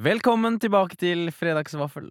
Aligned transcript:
Velkommen 0.00 0.54
tilbake 0.56 0.96
til 0.96 1.26
Fredagsvaffel, 1.36 2.06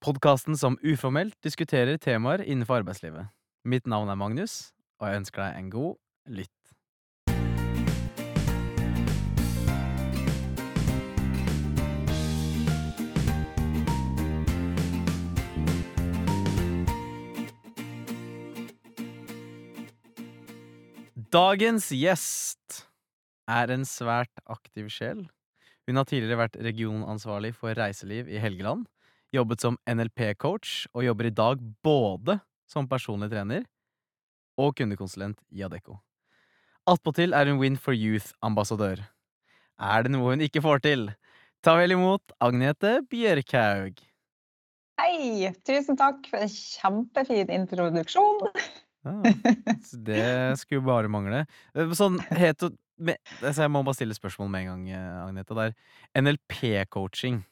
podkasten 0.00 0.56
som 0.56 0.78
uformelt 0.80 1.34
diskuterer 1.44 1.98
temaer 2.00 2.40
innenfor 2.40 2.78
arbeidslivet. 2.80 3.28
Mitt 3.62 3.84
navn 3.84 4.08
er 4.08 4.16
Magnus, 4.16 4.72
og 4.96 5.10
jeg 5.10 5.20
ønsker 5.20 5.42
deg 5.44 5.58
en 5.60 5.68
god 5.68 5.98
lytt. 6.32 6.48
Dagens 21.36 21.92
gjest 21.92 22.86
er 23.44 23.76
en 23.76 23.84
svært 23.84 24.32
aktiv 24.48 24.88
sjel. 24.88 25.26
Hun 25.86 26.00
har 26.00 26.06
tidligere 26.08 26.40
vært 26.40 26.56
regionansvarlig 26.66 27.52
for 27.54 27.76
reiseliv 27.78 28.26
i 28.26 28.40
Helgeland, 28.42 28.88
jobbet 29.34 29.62
som 29.62 29.76
NLP-coach 29.86 30.88
og 30.92 31.04
jobber 31.06 31.28
i 31.28 31.34
dag 31.34 31.62
både 31.86 32.40
som 32.66 32.88
personlig 32.90 33.28
trener 33.30 33.62
og 34.58 34.74
kundekonsulent 34.78 35.38
i 35.54 35.62
Adecco. 35.62 36.00
Attpåtil 36.90 37.34
er 37.34 37.50
hun 37.50 37.60
Win 37.60 37.78
for 37.78 37.94
Youth-ambassadør. 37.94 39.04
Er 39.76 40.02
det 40.02 40.10
noe 40.14 40.32
hun 40.32 40.42
ikke 40.42 40.62
får 40.64 40.82
til? 40.82 41.06
Ta 41.62 41.76
vel 41.78 41.94
imot 41.94 42.34
Agnete 42.42 43.00
Bjørkhaug. 43.10 44.02
Hei! 44.96 45.52
Tusen 45.68 45.98
takk 46.00 46.26
for 46.30 46.42
en 46.42 46.50
kjempefin 46.50 47.52
introduksjon. 47.52 48.46
Ja, 49.06 49.14
det 50.08 50.26
skulle 50.62 50.86
bare 50.86 51.10
mangle. 51.12 51.44
Sånn 51.94 52.18
Sånn 52.18 52.74
med, 52.98 53.20
altså 53.42 53.62
Jeg 53.66 53.72
må 53.72 53.82
bare 53.86 53.98
stille 53.98 54.16
spørsmål 54.16 54.50
med 54.50 54.64
en 54.64 54.66
gang, 54.66 54.88
Agneta. 54.90 55.26
Agnete. 55.26 55.54
Det 55.54 55.66
er 56.14 56.22
NLP-coaching. 56.22 57.42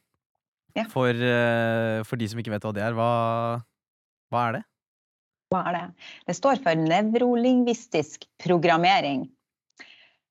Ja. 0.74 0.84
For, 0.90 1.14
eh, 1.14 2.02
for 2.02 2.18
de 2.18 2.28
som 2.28 2.40
ikke 2.42 2.50
vet 2.54 2.64
hva 2.66 2.72
det 2.74 2.82
er, 2.82 2.96
hva, 2.98 3.10
hva 4.34 4.46
er 4.48 4.56
det? 4.56 4.62
Hva 5.54 5.62
er 5.70 5.76
det? 5.76 5.84
Det 6.26 6.34
står 6.34 6.62
for 6.64 6.80
nevrolingvistisk 6.80 8.26
programmering. 8.42 9.28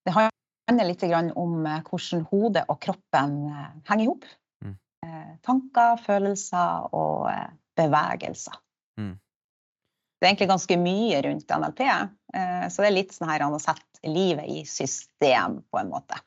Det 0.04 0.12
handler 0.16 0.90
litt 0.90 1.06
om 1.08 1.64
eh, 1.70 1.84
hvordan 1.88 2.26
hodet 2.32 2.66
og 2.68 2.82
kroppen 2.84 3.38
eh, 3.54 3.70
henger 3.90 4.04
i 4.04 4.09
hop. 4.09 4.28
Mm. 4.66 4.76
Eh, 5.08 5.32
Tanker, 5.48 6.02
følelser 6.04 6.90
og 6.92 7.30
eh, 7.32 7.48
bevegelser. 7.80 8.59
Mm. 9.00 9.16
Det 9.16 10.28
er 10.28 10.34
egentlig 10.34 10.52
ganske 10.52 10.80
mye 10.80 11.24
rundt 11.26 11.56
NLP, 11.56 11.86
eh, 11.88 12.04
så 12.34 12.81
det 12.81 12.88
er 12.89 12.95
litt 12.95 13.12
sånn 13.14 13.30
her 13.30 13.44
har 13.45 13.59
satt 13.62 14.00
livet 14.03 14.48
i 14.50 14.64
system, 14.66 15.59
på 15.70 15.80
en 15.80 15.92
måte. 15.92 16.17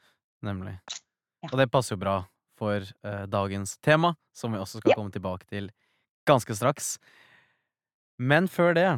Nemlig. 0.47 0.77
Ja. 1.43 1.51
Og 1.53 1.59
det 1.61 1.67
passer 1.73 1.97
jo 1.97 2.03
bra 2.05 2.17
for 2.57 2.81
uh, 3.05 3.25
dagens 3.29 3.77
tema, 3.85 4.15
som 4.33 4.55
vi 4.55 4.61
også 4.63 4.81
skal 4.81 4.95
Ja. 4.95 4.97
komme 5.01 5.13
tilbake 5.13 5.47
til 5.51 5.71
ganske 6.29 6.55
straks. 6.57 6.97
Men 8.19 8.49
før 8.49 8.75
det 8.75 8.89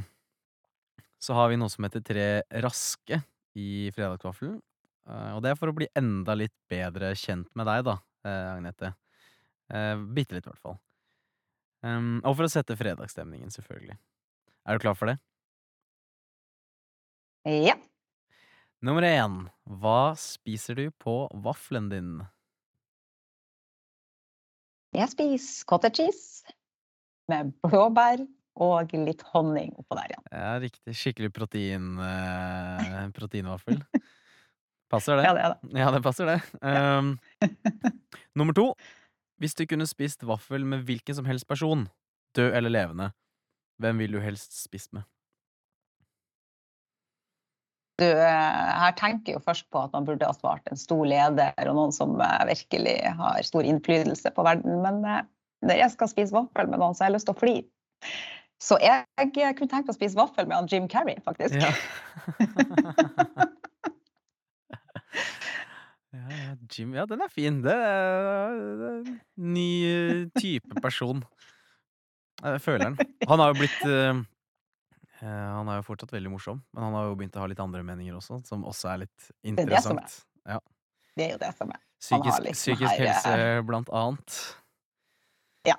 så 1.19 1.34
har 1.34 1.48
vi 1.50 1.56
noe 1.59 1.70
som 1.73 1.84
heter 1.84 2.05
Tre 2.06 2.28
raske 2.62 3.22
i 3.59 3.91
Fredagsvaffelen. 3.97 4.61
Uh, 5.09 5.34
og 5.37 5.43
det 5.43 5.50
er 5.50 5.59
for 5.59 5.72
å 5.72 5.75
bli 5.75 5.89
enda 5.98 6.37
litt 6.39 6.55
bedre 6.70 7.15
kjent 7.19 7.48
med 7.59 7.67
deg, 7.67 7.83
da, 7.89 7.97
uh, 8.28 8.55
Agnete. 8.56 8.93
Eh, 9.69 9.97
Bitte 10.17 10.37
litt, 10.37 10.47
i 10.47 10.48
hvert 10.48 10.62
fall. 10.62 10.78
Um, 11.84 12.22
og 12.25 12.39
for 12.39 12.47
å 12.47 12.50
sette 12.53 12.77
fredagsstemningen, 12.78 13.50
selvfølgelig. 13.53 13.98
Er 14.65 14.78
du 14.78 14.81
klar 14.81 14.97
for 14.97 15.11
det? 15.11 15.19
Ja. 17.49 17.79
Nummer 18.85 19.03
én. 19.09 19.47
Hva 19.81 20.13
spiser 20.21 20.77
du 20.77 20.91
på 21.01 21.15
vaffelen 21.45 21.89
din? 21.89 22.11
Jeg 24.93 25.09
spiser 25.13 25.65
cottage 25.69 26.03
cheese 26.03 26.53
med 27.33 27.55
blåbær 27.65 28.21
og 28.59 28.93
litt 28.93 29.25
honning 29.33 29.73
oppå 29.81 29.97
der 29.97 30.13
ja. 30.13 30.21
Ja, 30.29 30.53
riktig. 30.61 30.97
Skikkelig 30.99 31.33
protein, 31.33 31.91
eh, 32.05 33.03
proteinvaffel. 33.17 33.81
Passer 34.93 35.17
det? 35.17 35.25
Ja, 35.25 35.34
det 35.37 35.45
er 35.45 35.55
det. 35.55 35.75
Ja, 35.81 35.91
det 35.95 36.05
passer 36.05 36.28
det. 36.28 36.39
Um, 36.61 37.15
nummer 38.39 38.56
to. 38.56 38.71
Hvis 39.41 39.56
du 39.56 39.65
kunne 39.71 39.89
spist 39.89 40.25
vaffel 40.27 40.65
med 40.69 40.84
hvilken 40.89 41.17
som 41.17 41.28
helst 41.28 41.49
person, 41.49 41.87
død 42.37 42.56
eller 42.61 42.72
levende, 42.72 43.12
hvem 43.81 44.05
vil 44.05 44.19
du 44.19 44.21
helst 44.25 44.56
spist 44.61 44.93
med? 44.97 45.09
Du, 47.98 48.06
eh, 48.06 48.69
her 48.78 48.92
tenker 48.94 49.34
jo 49.34 49.42
først 49.42 49.66
på 49.75 49.81
at 49.82 49.94
man 49.97 50.04
burde 50.06 50.26
ha 50.26 50.34
svart 50.36 50.69
en 50.70 50.78
stor 50.78 51.03
leder 51.09 51.50
og 51.66 51.75
noen 51.75 51.94
som 51.94 52.14
eh, 52.22 52.44
virkelig 52.53 52.94
har 53.19 53.42
stor 53.47 53.66
innflytelse 53.66 54.31
på 54.36 54.44
verden. 54.47 54.78
Men 54.84 55.03
eh, 55.03 55.25
når 55.66 55.81
jeg 55.82 55.91
skal 55.97 56.10
spise 56.12 56.36
vaffel 56.36 56.70
med 56.70 56.78
noen, 56.78 56.94
så 56.94 57.04
har 57.04 57.10
jeg 57.10 57.19
lyst 57.19 57.28
til 57.31 57.34
å 57.34 57.41
fly. 57.41 57.56
Så 58.62 58.78
jeg, 58.82 59.04
jeg 59.19 59.56
kunne 59.59 59.70
tenkt 59.70 59.91
å 59.91 59.94
spise 59.94 60.19
vaffel 60.19 60.47
med 60.47 60.56
han 60.56 60.69
Jim 60.70 60.86
Carrey, 60.91 61.19
faktisk. 61.26 61.54
Ja. 61.59 61.70
ja, 66.15 66.54
Jim 66.70 66.94
Ja, 66.94 67.06
den 67.06 67.22
er 67.22 67.30
fin. 67.34 67.62
Det 67.66 67.75
er, 67.75 68.50
en 69.03 69.19
ny 69.59 69.70
eh, 69.91 70.26
type 70.38 70.75
person. 70.82 71.22
Jeg 72.42 72.62
føler 72.62 72.91
den. 72.91 72.98
Han 73.30 73.38
har 73.42 73.54
jo 73.54 73.59
blitt 73.62 73.82
eh, 73.86 74.10
eh, 74.10 74.22
Han 75.21 75.69
er 75.71 75.81
jo 75.81 75.84
fortsatt 75.87 76.12
veldig 76.15 76.31
morsom, 76.31 76.61
men 76.75 76.84
han 76.84 76.95
har 76.95 77.09
jo 77.09 77.17
begynt 77.19 77.37
å 77.39 77.43
ha 77.43 77.49
litt 77.51 77.61
andre 77.62 77.83
meninger 77.87 78.15
også, 78.19 78.39
som 78.47 78.62
også 78.69 78.93
er 78.93 79.01
litt 79.03 79.17
er 79.19 79.33
det 79.33 79.49
er. 79.49 79.65
interessant. 79.65 80.19
Ja. 80.47 80.61
Det 81.19 81.27
er 81.27 81.33
jo 81.33 81.41
det 81.43 81.51
som 81.59 81.73
er. 81.75 81.83
Han 81.83 82.23
Psykisk, 82.23 82.45
liksom 82.45 82.61
psykisk 82.62 82.93
her, 82.93 83.01
eh, 83.03 83.11
helse, 83.11 83.67
blant 83.67 83.91
annet. 83.91 84.37
Ja. 85.67 85.75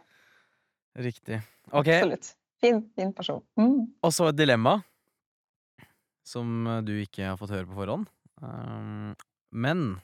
Riktig. 1.00 1.40
Ok, 1.72 1.88
Absolutt. 1.88 2.34
Fin, 2.60 2.82
fin 2.96 3.14
person. 3.16 3.40
Mm. 3.56 3.88
og 4.04 4.12
så 4.12 4.28
et 4.28 4.36
dilemma 4.36 4.82
som 6.28 6.68
eh, 6.68 6.82
du 6.84 6.94
ikke 7.00 7.32
har 7.32 7.40
fått 7.40 7.56
høre 7.56 7.70
på 7.70 7.78
forhånd. 7.80 8.10
Um, 8.44 9.16
men 9.52 10.02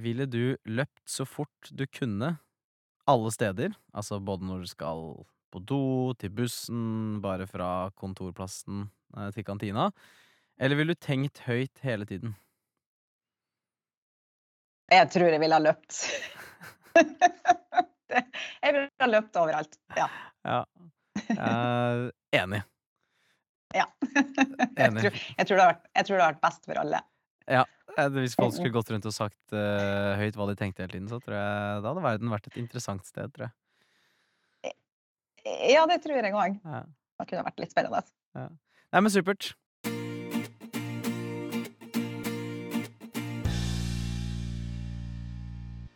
ville 0.00 0.26
du 0.26 0.56
løpt 0.64 1.04
så 1.08 1.26
fort 1.28 1.70
du 1.70 1.84
kunne 1.86 2.36
alle 3.08 3.30
steder, 3.32 3.76
altså 3.92 4.18
både 4.24 4.48
når 4.48 4.64
du 4.64 4.70
skal 4.72 5.04
på 5.54 5.62
do, 5.62 5.80
til 6.18 6.32
bussen, 6.34 7.20
bare 7.24 7.46
fra 7.50 7.68
kontorplassen 8.00 8.88
eh, 9.16 9.30
til 9.36 9.46
kantina, 9.46 9.88
eller 10.58 10.78
ville 10.78 10.94
du 10.94 11.00
tenkt 11.02 11.40
høyt 11.46 11.80
hele 11.86 12.06
tiden? 12.10 12.34
Jeg 14.92 15.08
tror 15.14 15.30
jeg 15.32 15.40
ville 15.40 15.56
ha 15.56 15.62
løpt. 15.64 16.02
Jeg 18.14 18.70
ville 18.76 18.88
ha 19.02 19.06
løpt 19.10 19.36
overalt. 19.40 19.72
Ja. 19.98 20.04
Ja. 20.46 20.60
Er 21.34 22.04
enig. 22.36 22.60
ja. 23.74 23.86
Jeg, 24.04 24.70
Enig. 24.84 25.02
tror, 25.02 25.16
jeg, 25.38 25.46
tror 25.48 25.58
vært, 25.58 25.82
jeg 25.96 26.06
tror 26.06 26.16
det 26.18 26.22
har 26.24 26.32
vært 26.34 26.42
best 26.44 26.68
for 26.68 26.78
alle. 26.78 27.00
Ja. 27.50 27.64
Hvis 28.14 28.34
folk 28.38 28.54
skulle 28.54 28.74
gått 28.74 28.90
rundt 28.92 29.06
og 29.10 29.14
sagt 29.14 29.54
uh, 29.54 30.14
høyt 30.18 30.38
hva 30.38 30.46
de 30.50 30.54
tenkte 30.58 30.82
hele 30.84 30.94
tiden, 30.94 31.08
så 31.10 31.18
tror 31.22 31.36
jeg 31.38 31.82
da 31.84 31.90
hadde 31.92 32.04
verden 32.06 32.32
vært 32.32 32.48
et 32.50 32.58
interessant 32.62 33.06
sted, 33.06 33.30
tror 33.34 33.48
jeg. 33.48 33.54
Ja, 35.44 35.84
det 35.90 36.00
tror 36.04 36.16
jeg 36.16 36.32
òg. 36.32 36.56
Ja. 36.64 36.84
Det 37.20 37.28
kunne 37.30 37.44
vært 37.46 37.60
litt 37.62 37.74
spennende. 37.74 38.00
Nei, 38.34 39.00
men 39.00 39.12
supert. 39.12 39.52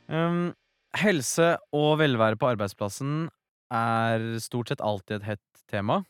Um, 0.09 0.55
helse 0.97 1.57
og 1.77 1.99
velvære 2.01 2.39
på 2.41 2.49
arbeidsplassen 2.49 3.29
er 3.75 4.25
stort 4.41 4.73
sett 4.73 4.85
alltid 4.85 5.19
et 5.19 5.29
hett 5.35 5.63
tema. 5.69 6.03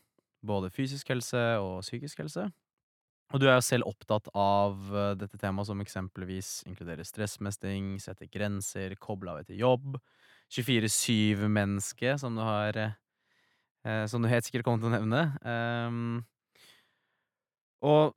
Både 0.45 0.71
fysisk 0.71 1.11
helse 1.11 1.41
og 1.59 1.81
psykisk 1.83 2.23
helse. 2.23 2.47
Og 3.29 3.41
du 3.41 3.45
er 3.45 3.59
jo 3.59 3.65
selv 3.65 3.89
opptatt 3.89 4.29
av 4.33 4.79
eh, 4.89 5.11
dette 5.19 5.37
temaet 5.37 5.67
som 5.69 5.81
eksempelvis 5.83 6.63
inkluderer 6.65 7.05
stressmestring, 7.05 7.99
sette 8.01 8.25
grenser, 8.31 8.95
koble 8.97 9.35
av 9.35 9.43
etter 9.43 9.59
jobb, 9.59 9.99
24-7-menneske, 10.55 12.15
som 12.17 12.39
du 12.39 12.41
har 12.41 12.79
eh, 12.79 12.95
Som 14.11 14.21
du 14.21 14.27
helt 14.27 14.43
sikkert 14.43 14.65
kommer 14.67 14.81
til 14.83 14.89
å 14.89 14.97
nevne. 14.97 15.21
Um, 15.39 16.17
og 17.79 18.11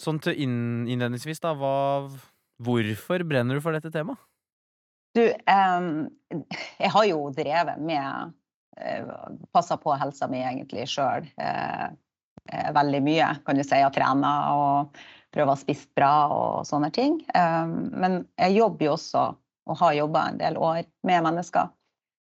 sånn 0.00 0.20
til 0.20 0.36
innledningsvis, 0.44 1.40
da, 1.40 1.54
hva 1.56 2.10
Hvorfor 2.60 3.24
brenner 3.24 3.56
du 3.56 3.62
for 3.64 3.72
dette 3.72 3.88
temaet? 3.94 4.20
Du, 5.16 5.22
em, 5.48 5.86
jeg 6.28 6.90
har 6.92 7.06
jo 7.08 7.22
drevet 7.32 7.80
med 7.80 8.34
uh, 8.76 9.14
Passa 9.56 9.80
på 9.80 9.96
helsa 9.96 10.28
mi 10.28 10.42
egentlig 10.44 10.84
sjøl 10.92 11.24
veldig 12.50 13.00
mye, 13.04 13.26
kan 13.46 13.58
du 13.58 13.64
si. 13.64 13.78
Jeg 13.78 13.94
trener 13.94 14.54
og 14.56 15.00
prøver 15.34 15.52
å 15.54 15.60
spise 15.60 15.88
bra 15.96 16.14
og 16.34 16.66
sånne 16.68 16.90
ting. 16.94 17.20
Em, 17.36 17.90
men 17.94 18.22
jeg 18.40 18.58
jobber 18.58 18.88
jo 18.88 18.96
også, 18.96 19.26
og 19.70 19.78
har 19.82 19.98
jobba 19.98 20.26
en 20.28 20.40
del 20.40 20.58
år, 20.58 20.82
med 21.06 21.24
mennesker 21.26 21.70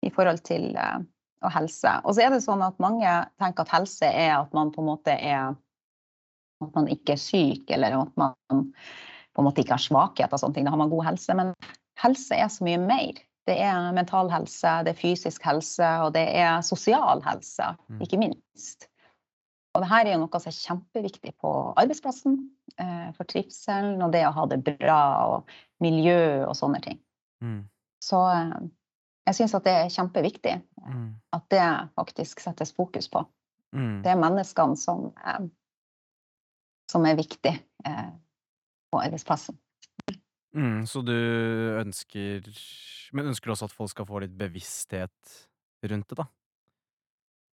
i 0.03 0.11
forhold 0.13 0.43
til 0.45 0.73
eh, 0.77 0.99
og 1.43 1.53
helse. 1.55 1.93
Og 2.05 2.15
så 2.15 2.25
er 2.25 2.33
det 2.35 2.43
sånn 2.45 2.63
at 2.65 2.79
mange 2.83 3.11
tenker 3.43 3.67
at 3.67 3.75
helse 3.75 4.09
er 4.09 4.37
at 4.39 4.55
man 4.57 4.73
på 4.75 4.83
en 4.83 4.91
måte 4.93 5.17
er 5.19 5.55
At 6.63 6.77
man 6.77 6.87
ikke 6.87 7.17
er 7.17 7.19
syk, 7.19 7.71
eller 7.75 7.97
at 7.99 8.13
man 8.21 8.35
på 8.47 9.41
en 9.43 9.47
måte 9.49 9.65
ikke 9.65 9.75
har 9.75 9.83
svakheter 9.83 10.37
og 10.37 10.39
sånne 10.39 10.55
ting. 10.55 10.67
Da 10.69 10.71
har 10.71 10.79
man 10.79 10.93
god 10.93 11.09
helse. 11.09 11.35
Men 11.35 11.49
helse 11.99 12.37
er 12.39 12.47
så 12.55 12.63
mye 12.63 12.79
mer. 12.79 13.19
Det 13.51 13.57
er 13.59 13.89
mental 13.97 14.31
helse, 14.31 14.77
det 14.87 14.93
er 14.93 15.01
fysisk 15.01 15.43
helse, 15.43 15.89
og 16.05 16.13
det 16.15 16.23
er 16.39 16.61
sosial 16.63 17.23
helse, 17.27 17.73
Mm. 17.91 17.99
ikke 18.07 18.21
minst. 18.21 18.87
Og 19.75 19.83
det 19.83 19.89
her 19.89 20.07
er 20.07 20.13
jo 20.13 20.21
noe 20.21 20.39
som 20.39 20.53
er 20.53 20.61
kjempeviktig 20.61 21.33
på 21.41 21.51
arbeidsplassen, 21.81 22.39
eh, 22.79 23.11
for 23.17 23.25
trivselen 23.25 24.03
og 24.05 24.13
det 24.13 24.23
å 24.29 24.33
ha 24.37 24.47
det 24.47 24.63
bra 24.63 25.27
og 25.33 25.51
miljø 25.81 26.45
og 26.47 26.55
sånne 26.55 26.81
ting. 26.85 27.01
Mm. 27.43 27.65
Så 28.05 28.21
eh, 28.31 28.69
jeg 29.27 29.35
syns 29.39 29.55
at 29.55 29.65
det 29.65 29.73
er 29.73 29.93
kjempeviktig 29.95 30.63
Mm. 30.83 31.15
at 31.33 31.45
det 31.49 31.67
faktisk 31.95 32.41
settes 32.43 32.73
fokus 32.75 33.07
på. 33.09 33.21
Mm. 33.73 34.03
Det 34.03 34.11
er 34.11 34.17
menneskene 34.19 34.77
som, 34.77 35.13
eh, 35.25 35.45
som 36.91 37.05
er 37.07 37.15
viktig 37.17 37.53
eh, 37.87 38.11
på 38.93 38.99
arbeidsplassen. 39.01 39.57
Mm. 40.55 40.83
Så 40.87 41.01
du 41.07 41.15
ønsker 41.81 42.43
Men 43.15 43.27
ønsker 43.31 43.47
du 43.47 43.53
også 43.55 43.65
at 43.71 43.73
folk 43.77 43.91
skal 43.91 44.07
få 44.07 44.21
litt 44.25 44.37
bevissthet 44.37 45.33
rundt 45.89 46.09
det, 46.09 46.17
da? 46.19 46.27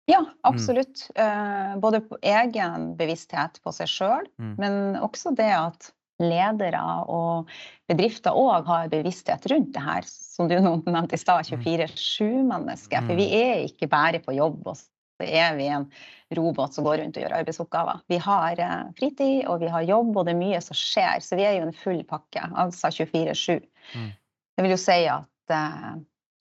Ja, 0.10 0.24
absolutt. 0.44 1.06
Eh, 1.16 1.76
både 1.80 2.00
på 2.02 2.18
egen 2.24 2.96
bevissthet 2.98 3.60
på 3.62 3.72
seg 3.76 3.88
sjøl, 3.88 4.28
Mm. 4.40 4.56
men 4.58 4.96
også 5.04 5.36
det 5.36 5.52
at 5.54 5.92
ledere 6.20 6.84
og 7.10 7.50
bedrifter 7.90 8.36
òg 8.36 8.68
har 8.70 8.92
bevissthet 8.92 9.48
rundt 9.52 9.74
det 9.76 9.84
her, 9.84 10.08
som 10.08 10.50
du 10.52 10.56
nevnte 10.60 11.18
i 11.18 11.22
stad, 11.22 11.48
24-7-mennesker. 11.50 13.08
For 13.08 13.20
vi 13.20 13.28
er 13.40 13.66
ikke 13.68 13.90
bare 13.92 14.22
på 14.24 14.36
jobb, 14.38 14.62
og 14.68 14.78
så 14.80 15.28
er 15.28 15.56
vi 15.58 15.68
en 15.72 15.88
robot 16.36 16.76
som 16.76 16.86
går 16.86 17.02
rundt 17.02 17.18
og 17.18 17.26
gjør 17.26 17.38
arbeidsoppgaver. 17.40 18.04
Vi 18.12 18.20
har 18.24 18.62
eh, 18.64 18.92
fritid, 19.00 19.42
og 19.50 19.64
vi 19.64 19.72
har 19.74 19.88
jobb, 19.88 20.14
og 20.16 20.28
det 20.28 20.36
er 20.36 20.42
mye 20.44 20.62
som 20.64 20.78
skjer. 20.78 21.24
Så 21.26 21.40
vi 21.40 21.48
er 21.48 21.58
jo 21.58 21.68
en 21.68 21.76
full 21.76 22.04
pakke, 22.08 22.46
altså 22.54 22.92
24-7. 22.94 23.60
Mm. 23.96 24.10
Det 24.56 24.66
vil 24.66 24.76
jo 24.76 24.80
si 24.82 25.02
at 25.08 25.54
uh, 25.56 25.94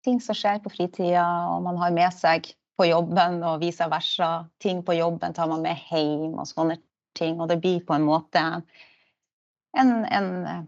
ting 0.08 0.22
som 0.24 0.38
skjer 0.38 0.62
på 0.64 0.72
fritida, 0.72 1.26
og 1.52 1.66
man 1.66 1.80
har 1.82 1.94
med 1.96 2.16
seg 2.16 2.48
på 2.80 2.88
jobben, 2.90 3.42
og 3.48 3.62
vice 3.64 3.88
versa. 3.92 4.32
Ting 4.64 4.82
på 4.88 4.98
jobben 4.98 5.36
tar 5.36 5.50
man 5.52 5.64
med 5.64 5.80
hjem, 5.92 6.36
og 6.40 6.48
sånne 6.50 6.80
ting. 7.18 7.40
Og 7.40 7.50
det 7.52 7.62
blir 7.64 7.84
på 7.86 7.96
en 7.96 8.08
måte 8.08 8.44
en, 9.82 9.92
en 10.06 10.30
eh, 10.46 10.64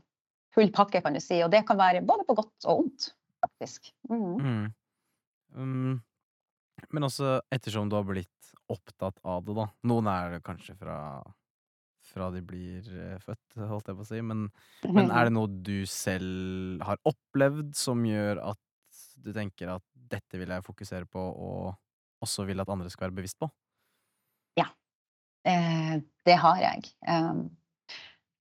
full 0.56 0.72
pakke, 0.74 1.02
kan 1.04 1.16
du 1.16 1.22
si. 1.24 1.40
Og 1.46 1.52
det 1.54 1.64
kan 1.68 1.80
være 1.80 2.04
både 2.06 2.26
på 2.28 2.36
godt 2.38 2.68
og 2.68 2.84
ondt, 2.84 3.10
faktisk. 3.44 3.92
Mm. 4.10 4.36
Mm. 4.42 4.68
Um, 5.58 5.98
men 6.94 7.08
også 7.08 7.40
ettersom 7.54 7.90
du 7.90 7.98
har 7.98 8.06
blitt 8.08 8.54
opptatt 8.72 9.20
av 9.24 9.44
det, 9.48 9.56
da. 9.58 9.68
Noen 9.90 10.10
er 10.12 10.38
det 10.38 10.46
kanskje 10.46 10.76
fra, 10.78 11.00
fra 12.06 12.30
de 12.36 12.44
blir 12.46 12.88
eh, 12.92 13.18
født, 13.24 13.60
holdt 13.72 13.92
jeg 13.92 14.00
på 14.00 14.06
å 14.06 14.10
si. 14.12 14.22
Men, 14.22 14.48
men 14.86 15.12
er 15.12 15.30
det 15.30 15.36
noe 15.36 15.52
du 15.52 15.82
selv 15.90 16.84
har 16.86 17.02
opplevd 17.08 17.74
som 17.78 18.06
gjør 18.06 18.44
at 18.54 18.64
du 19.18 19.32
tenker 19.34 19.72
at 19.74 19.84
dette 20.08 20.40
vil 20.40 20.52
jeg 20.54 20.64
fokusere 20.64 21.08
på, 21.10 21.20
og 21.20 21.74
også 22.24 22.46
vil 22.48 22.62
at 22.62 22.70
andre 22.72 22.90
skal 22.92 23.10
være 23.10 23.18
bevisst 23.18 23.40
på? 23.42 23.50
Eh, 25.48 25.96
det 26.26 26.36
har 26.36 26.58
jeg. 26.60 26.90
Um, 27.08 27.48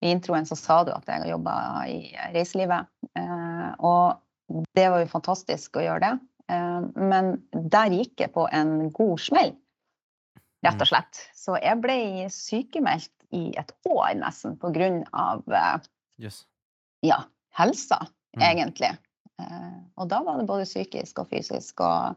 I 0.05 0.11
introen 0.13 0.47
så 0.47 0.57
sa 0.59 0.83
du 0.85 0.93
at 0.93 1.07
jeg 1.09 1.23
har 1.23 1.31
jobba 1.31 1.55
i 1.89 2.01
reiselivet. 2.35 2.89
Eh, 3.17 3.69
og 3.81 4.65
det 4.77 4.89
var 4.93 5.01
jo 5.03 5.11
fantastisk 5.11 5.79
å 5.79 5.85
gjøre 5.87 6.03
det. 6.05 6.15
Eh, 6.53 6.83
men 7.01 7.33
der 7.53 7.95
gikk 7.97 8.27
jeg 8.27 8.35
på 8.35 8.45
en 8.53 8.91
god 8.95 9.23
smell, 9.25 9.55
rett 10.67 10.83
og 10.85 10.91
slett. 10.91 11.23
Så 11.35 11.57
jeg 11.63 11.81
ble 11.81 11.97
sykemeldt 12.33 13.13
i 13.35 13.49
et 13.59 13.73
år 13.89 14.13
nesten 14.21 14.59
på 14.61 14.71
grunn 14.75 15.01
av 15.17 15.43
yes. 16.21 16.45
Ja, 17.05 17.25
helsa, 17.57 18.07
Mm. 18.37 18.43
egentlig. 18.51 18.93
Eh, 19.41 19.77
og 19.97 20.09
da 20.09 20.21
var 20.23 20.37
det 20.37 20.47
både 20.49 20.65
psykisk 20.69 21.23
og 21.23 21.31
fysisk 21.31 21.81
og, 21.81 22.17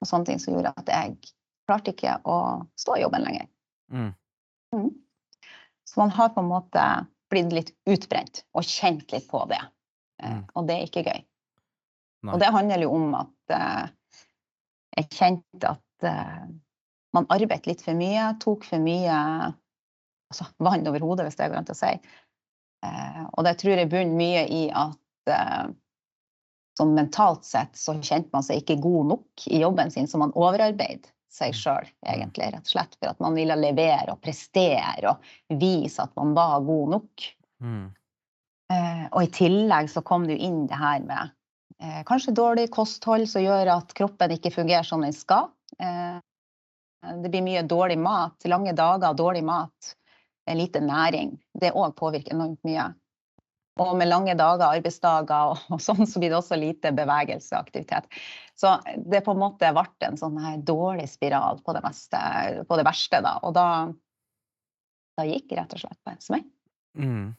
og 0.00 0.06
sånne 0.06 0.28
ting 0.28 0.38
som 0.38 0.54
gjorde 0.54 0.70
at 0.78 0.86
jeg 0.86 1.16
klarte 1.66 1.90
ikke 1.90 2.16
å 2.30 2.36
stå 2.78 2.96
i 2.96 3.02
jobben 3.02 3.24
lenger. 3.26 3.48
Mm. 3.90 4.12
Mm. 4.74 4.90
Så 5.88 6.00
man 6.00 6.12
har 6.14 6.32
på 6.34 6.40
en 6.40 6.50
måte 6.50 6.86
blitt 7.32 7.52
litt 7.52 7.72
utbrent 7.88 8.42
og 8.52 8.66
kjent 8.68 9.12
litt 9.12 9.28
på 9.30 9.44
det. 9.50 9.60
Eh, 10.22 10.32
Mm. 10.32 10.44
Og 10.54 10.66
det 10.68 10.76
er 10.76 10.88
ikke 10.88 11.06
gøy. 11.06 11.22
Nei. 12.22 12.34
Og 12.34 12.40
det 12.40 12.52
handler 12.54 12.84
jo 12.84 12.92
om 12.94 13.14
at 13.18 13.54
uh, 13.56 13.86
jeg 14.94 15.08
kjente 15.10 15.72
at 15.72 16.06
uh, 16.06 16.44
man 17.16 17.26
arbeidet 17.32 17.66
litt 17.66 17.82
for 17.82 17.98
mye, 17.98 18.28
tok 18.40 18.66
for 18.68 18.82
mye 18.82 19.16
altså, 20.30 20.46
vann 20.62 20.86
over 20.86 21.02
hodet, 21.02 21.26
hvis 21.26 21.40
det 21.40 21.50
går 21.50 21.60
an 21.60 21.72
å 21.74 21.76
si. 21.76 21.92
Uh, 22.86 23.24
og 23.32 23.46
det 23.48 23.56
tror 23.60 23.74
jeg 23.78 23.90
bunner 23.90 24.18
mye 24.18 24.44
i 24.46 24.62
at 24.70 25.34
uh, 25.34 25.72
sånn 26.78 26.94
mentalt 26.96 27.44
sett 27.46 27.74
så 27.78 27.96
kjente 27.98 28.30
man 28.32 28.46
seg 28.46 28.62
ikke 28.62 28.80
god 28.82 29.10
nok 29.16 29.48
i 29.50 29.60
jobben 29.64 29.90
sin, 29.92 30.08
så 30.08 30.20
man 30.22 30.34
overarbeidet 30.38 31.10
seg 31.32 31.54
sjøl, 31.56 31.88
egentlig, 32.06 32.50
rett 32.52 32.66
og 32.66 32.74
slett. 32.74 32.96
For 32.98 33.12
at 33.12 33.20
man 33.24 33.36
ville 33.38 33.56
levere 33.58 34.12
og 34.12 34.20
prestere 34.24 35.14
og 35.14 35.58
vise 35.60 36.04
at 36.04 36.12
man 36.18 36.34
var 36.36 36.60
god 36.66 36.96
nok. 36.96 37.28
Mm. 37.64 37.86
Eh, 38.72 39.06
og 39.10 39.22
i 39.24 39.30
tillegg 39.32 39.90
så 39.92 40.02
kom 40.06 40.26
det 40.28 40.36
jo 40.36 40.50
inn 40.50 40.60
det 40.70 40.78
her 40.78 41.00
med 41.04 41.32
eh, 41.82 42.02
kanskje 42.08 42.34
dårlig 42.36 42.68
kosthold 42.74 43.26
som 43.30 43.44
gjør 43.44 43.72
at 43.74 43.92
kroppen 43.98 44.36
ikke 44.36 44.54
fungerer 44.54 44.86
som 44.86 45.04
den 45.04 45.14
skal. 45.16 45.50
Eh, 45.82 46.20
det 47.22 47.32
blir 47.32 47.42
mye 47.44 47.64
dårlig 47.66 47.98
mat, 47.98 48.36
lange 48.46 48.74
dager, 48.78 49.16
dårlig 49.18 49.42
mat, 49.44 49.94
lite 50.46 50.80
næring. 50.84 51.34
Det 51.58 51.72
òg 51.74 51.96
påvirker 51.98 52.36
enormt 52.36 52.62
mye. 52.66 52.92
Og 53.80 53.94
med 53.96 54.10
lange 54.10 54.34
dager, 54.36 54.66
arbeidsdager 54.68 55.52
og, 55.54 55.60
og 55.72 55.80
sånn, 55.80 56.04
så 56.04 56.20
blir 56.20 56.32
det 56.32 56.36
også 56.36 56.58
lite 56.60 56.90
bevegelse 56.92 57.54
og 57.54 57.62
aktivitet. 57.62 58.08
Så 58.58 58.74
det 59.08 59.22
på 59.24 59.32
en 59.32 59.40
måte 59.40 59.70
ble 59.72 59.86
en 60.08 60.18
sånn 60.20 60.36
her 60.42 60.58
dårlig 60.60 61.06
spiral 61.08 61.62
på 61.64 61.72
det, 61.72 61.80
meste, 61.86 62.20
på 62.68 62.78
det 62.78 62.84
verste, 62.84 63.22
da. 63.24 63.38
Og 63.48 63.54
da, 63.56 63.66
da 65.16 65.26
gikk 65.28 65.56
rett 65.56 65.72
og 65.72 65.84
slett 65.86 66.00
på 66.04 66.12
en 66.12 66.20
smell. 66.20 66.44
Mm. 67.00 67.32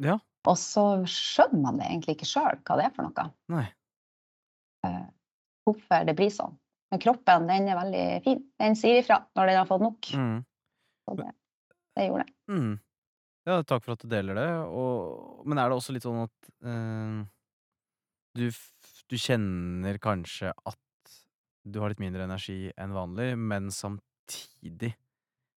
Ja. 0.00 0.16
Og 0.48 0.56
så 0.56 0.84
skjønner 1.04 1.60
man 1.66 1.80
det 1.82 1.90
egentlig 1.90 2.16
ikke 2.16 2.30
sjøl 2.30 2.62
hva 2.64 2.80
det 2.80 2.88
er 2.88 2.94
for 2.96 3.10
noe. 3.10 3.28
Nei. 3.52 3.66
eh, 4.88 5.08
Hvorfor 5.68 6.06
det 6.08 6.16
blir 6.16 6.32
sånn. 6.32 6.56
Men 6.90 7.02
kroppen 7.04 7.44
den 7.46 7.68
er 7.70 7.78
veldig 7.78 8.04
fin. 8.24 8.40
Den 8.58 8.78
sier 8.78 9.02
ifra 9.02 9.20
når 9.36 9.50
den 9.52 9.60
har 9.60 9.68
fått 9.68 9.84
nok. 9.84 10.08
Mm. 10.16 10.38
Så 11.04 11.16
det, 11.20 11.28
det 11.98 12.06
gjorde 12.08 12.24
den. 12.24 12.38
Mm. 12.50 12.72
Ja, 13.50 13.60
takk 13.66 13.82
for 13.84 13.96
at 13.96 14.04
du 14.04 14.10
deler 14.10 14.38
det. 14.38 14.48
Og, 14.70 15.42
men 15.48 15.58
er 15.58 15.70
det 15.70 15.78
også 15.80 15.94
litt 15.96 16.06
sånn 16.06 16.22
at 16.22 16.50
eh, 16.70 17.20
du, 18.38 18.46
du 19.10 19.16
kjenner 19.18 19.98
kanskje 20.02 20.52
at 20.54 21.14
du 21.66 21.80
har 21.82 21.92
litt 21.92 22.02
mindre 22.02 22.24
energi 22.24 22.70
enn 22.80 22.94
vanlig, 22.94 23.32
men 23.36 23.68
samtidig 23.74 24.94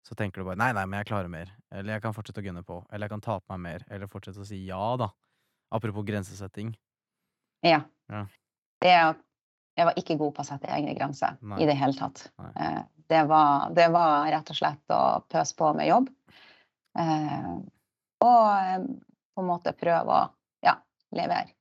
så 0.08 0.16
tenker 0.18 0.42
du 0.42 0.48
bare 0.48 0.60
nei, 0.60 0.72
nei, 0.76 0.86
men 0.90 1.02
jeg 1.02 1.10
klarer 1.12 1.32
mer. 1.32 1.52
Eller 1.72 1.96
jeg 1.96 2.04
kan 2.04 2.16
fortsette 2.16 2.42
å 2.42 2.46
gunne 2.46 2.64
på. 2.68 2.80
Eller 2.90 3.06
jeg 3.06 3.14
kan 3.14 3.24
ta 3.24 3.36
på 3.40 3.54
meg 3.54 3.62
mer. 3.66 3.84
Eller 3.92 4.10
fortsette 4.12 4.42
å 4.42 4.48
si 4.48 4.64
ja, 4.66 4.80
da. 5.00 5.12
Apropos 5.72 6.04
grensesetting. 6.08 6.74
Ja. 7.64 7.84
Ja. 8.12 8.24
Det, 8.82 8.96
jeg 9.78 9.88
var 9.88 10.00
ikke 10.02 10.18
god 10.20 10.34
på 10.36 10.44
å 10.44 10.48
sette 10.48 10.72
egne 10.74 10.96
grenser 10.98 11.38
Nei. 11.46 11.62
i 11.64 11.68
det 11.70 11.78
hele 11.80 11.96
tatt. 11.96 12.26
Eh, 12.56 12.82
Det 13.12 13.22
var, 13.28 13.70
det 13.76 13.90
var 13.92 14.28
rett 14.32 14.50
og 14.52 14.56
slett 14.58 14.94
å 14.96 15.02
pøse 15.32 15.56
på 15.60 15.70
med 15.76 15.90
jobb. 15.92 16.10
Og 18.22 18.44
eh, 18.58 18.84
på 19.36 19.42
en 19.44 19.48
måte 19.50 19.74
prøve 19.78 20.18
å 20.18 20.22
ja, 20.66 20.76
levere 21.16 21.56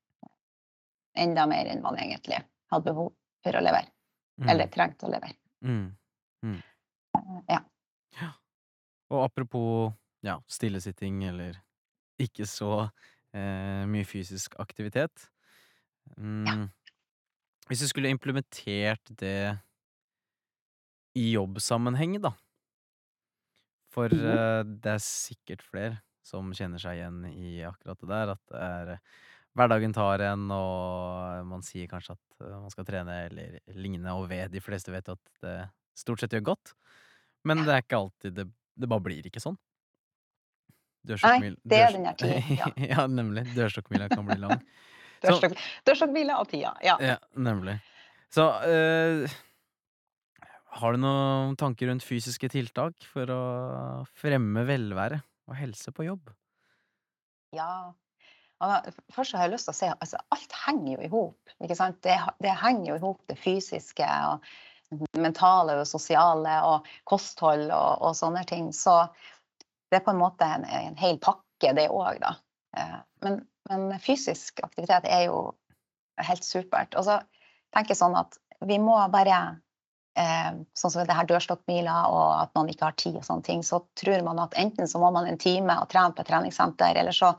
enda 1.20 1.46
mer 1.50 1.66
enn 1.66 1.82
man 1.82 1.98
egentlig 1.98 2.38
hadde 2.70 2.92
behov 2.92 3.10
for 3.44 3.56
å 3.58 3.62
levere. 3.64 3.90
Mm. 4.40 4.48
Eller 4.52 4.70
trengte 4.72 5.06
å 5.08 5.10
levere. 5.12 5.36
mm. 5.64 6.60
Ja. 7.50 7.60
Og 9.10 9.24
apropos 9.26 9.90
ja, 10.24 10.38
stillesitting 10.48 11.24
eller 11.28 11.58
ikke 12.20 12.46
så 12.48 12.88
eh, 13.34 13.84
mye 13.90 14.06
fysisk 14.06 14.54
aktivitet 14.62 15.26
mm, 16.16 16.68
Hvis 17.68 17.82
du 17.84 17.88
skulle 17.90 18.12
implementert 18.12 19.12
det 19.20 19.58
i 21.18 21.32
jobbsammenheng, 21.34 22.20
da 22.22 22.32
For 23.90 24.08
Mhm. 24.08 24.30
eh, 24.30 24.62
det 24.82 24.92
er 24.94 25.02
sikkert 25.02 25.62
flere 25.66 26.00
som 26.30 26.52
kjenner 26.56 26.80
seg 26.82 27.00
igjen 27.00 27.20
i 27.32 27.58
akkurat 27.66 28.00
det 28.00 28.10
der. 28.12 28.32
At 28.36 28.54
det 28.54 28.62
er, 28.70 28.92
hverdagen 29.58 29.94
tar 29.96 30.22
en, 30.30 30.46
og 30.54 31.48
man 31.50 31.64
sier 31.66 31.90
kanskje 31.90 32.14
at 32.14 32.44
eh, 32.46 32.54
man 32.54 32.70
skal 32.72 32.86
trene 32.88 33.16
eller 33.26 33.58
lignende, 33.74 34.14
og 34.14 34.28
ved 34.30 34.52
de 34.54 34.62
fleste 34.62 34.94
vet 34.94 35.10
jo 35.10 35.16
at 35.18 35.42
det 35.44 35.56
stort 35.98 36.22
sett 36.22 36.36
gjør 36.38 36.46
godt. 36.52 36.74
Men 37.48 37.64
det 37.66 37.74
er 37.74 37.82
ikke 37.84 37.98
alltid 37.98 38.36
det, 38.36 38.46
det 38.80 38.88
bare 38.90 39.04
blir 39.08 39.26
ikke 39.26 39.42
sånn. 39.42 39.58
Nei, 41.00 41.54
det 41.64 41.78
er 41.80 41.94
den 41.96 42.04
der 42.04 42.16
tiden, 42.20 42.48
ja. 42.60 42.66
ja, 42.90 43.04
nemlig. 43.08 43.46
Dørstokkmila 43.56 44.10
kan 44.12 44.26
bli 44.28 44.36
lang. 44.42 44.60
Dørstokk- 45.24 45.56
Dørstokkmila 45.88 46.36
og 46.40 46.48
tida. 46.52 46.74
Ja. 46.84 46.98
Ja, 47.00 47.16
nemlig. 47.40 47.78
Så 48.32 48.44
øh, 48.68 49.24
har 50.80 50.94
du 50.94 51.00
noen 51.02 51.56
tanker 51.60 51.88
rundt 51.90 52.04
fysiske 52.06 52.48
tiltak 52.52 52.94
for 53.10 53.32
å 53.32 53.40
fremme 54.20 54.62
velvære 54.68 55.18
og 55.50 55.58
helse 55.58 55.92
på 55.92 56.06
jobb? 56.06 56.30
ja. 57.56 57.92
først 59.12 59.34
har 59.34 59.46
jeg 59.46 59.54
lyst 59.54 59.68
til 59.68 59.74
å 59.74 59.78
si 59.78 59.88
at 59.90 60.02
altså, 60.04 60.20
alt 60.34 60.58
henger 60.64 60.90
jo 60.92 60.98
i 61.02 61.12
hop. 61.12 61.54
Det, 61.58 62.16
det 62.44 62.56
henger 62.62 62.92
jo 62.92 62.98
i 62.98 63.04
hop, 63.04 63.22
det 63.30 63.38
fysiske 63.40 64.10
og 64.28 64.44
mentale 65.22 65.76
og 65.80 65.86
sosiale 65.86 66.56
og 66.66 66.88
kosthold 67.08 67.68
og, 67.70 68.02
og, 68.02 68.14
sånne 68.18 68.42
ting. 68.48 68.70
Så 68.74 68.96
det 69.90 70.00
er 70.00 70.06
på 70.06 70.14
en 70.14 70.22
måte 70.22 70.46
en, 70.46 70.66
en 70.66 70.98
hel 70.98 71.18
pakke, 71.22 71.74
det 71.76 71.88
òg, 71.90 72.20
da. 72.22 72.34
Eh, 72.78 72.98
men, 73.24 73.40
men, 73.70 73.88
fysisk 74.02 74.62
aktivitet 74.64 75.08
er 75.10 75.26
jo 75.28 75.40
helt 76.20 76.46
supert. 76.46 76.94
Og 76.98 77.06
så 77.06 77.20
tenker 77.74 77.94
jeg 77.94 78.02
sånn 78.02 78.18
at 78.18 78.38
vi 78.66 78.78
må 78.82 78.96
bare 79.12 79.40
sånn 80.18 80.92
som 80.92 81.06
det 81.06 81.14
her 81.14 81.28
dørstokkmila 81.28 81.96
og 82.10 82.24
at 82.42 82.54
man 82.58 82.70
ikke 82.70 82.88
har 82.88 82.96
tid 82.98 83.18
og 83.20 83.26
sånne 83.26 83.46
ting, 83.46 83.60
så 83.66 83.78
tror 83.98 84.24
man 84.26 84.40
at 84.42 84.56
enten 84.58 84.88
så 84.90 85.00
må 85.02 85.12
man 85.14 85.28
en 85.30 85.38
time 85.40 85.76
og 85.80 85.90
trene 85.92 86.16
på 86.16 86.24
et 86.24 86.30
treningssenter, 86.30 86.98
eller 86.98 87.14
så 87.14 87.34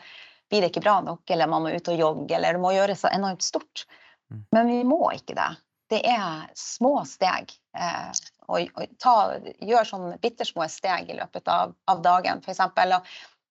blir 0.52 0.64
det 0.64 0.72
ikke 0.72 0.84
bra 0.84 1.00
nok, 1.04 1.24
eller 1.32 1.52
man 1.52 1.66
må 1.66 1.74
ut 1.76 1.92
og 1.92 2.00
jogge, 2.00 2.36
eller 2.36 2.56
det 2.58 2.64
må 2.64 2.74
gjøres 2.76 3.04
så 3.04 3.12
enormt 3.12 3.44
stort. 3.44 3.86
Mm. 4.32 4.42
Men 4.56 4.72
vi 4.72 4.80
må 4.88 5.02
ikke 5.16 5.36
det. 5.38 5.52
Det 5.92 6.00
er 6.08 6.48
små 6.56 7.02
steg. 7.08 7.52
Eh, 7.76 8.10
og, 8.48 8.68
og 8.80 8.98
ta, 9.04 9.16
gjør 9.60 9.88
sånn 9.88 10.10
bittersmå 10.24 10.68
steg 10.72 11.12
i 11.12 11.18
løpet 11.18 11.48
av, 11.52 11.76
av 11.92 12.04
dagen. 12.04 12.44
F.eks. 12.44 12.60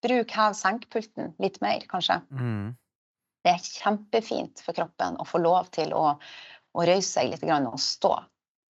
bruk 0.05 0.37
hev-senk-pulten 0.37 1.35
litt 1.41 1.61
mer, 1.65 1.85
kanskje. 1.89 2.21
Mm. 2.33 2.73
Det 3.45 3.55
er 3.55 3.65
kjempefint 3.65 4.61
for 4.65 4.77
kroppen 4.77 5.17
å 5.21 5.29
få 5.29 5.41
lov 5.41 5.69
til 5.73 5.93
å, 5.97 6.05
å 6.17 6.89
røyse 6.89 7.15
seg 7.15 7.33
litt 7.33 7.45
og 7.45 7.81
stå. 7.81 8.15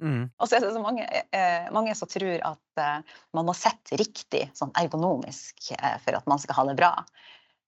Mm. 0.01 0.31
Og 0.41 0.49
så 0.49 0.57
er 0.57 0.65
det 0.65 0.73
så 0.75 0.83
mange, 0.83 1.05
eh, 1.07 1.67
mange 1.75 1.95
som 1.99 2.09
tror 2.11 2.41
at 2.53 2.81
eh, 2.81 3.19
man 3.37 3.49
må 3.49 3.55
sette 3.57 3.99
riktig 4.01 4.47
sånn 4.57 4.73
ergonomisk 4.81 5.73
eh, 5.77 5.99
for 6.05 6.17
at 6.17 6.31
man 6.31 6.41
skal 6.43 6.61
ha 6.61 6.67
det 6.71 6.79
bra. 6.81 6.95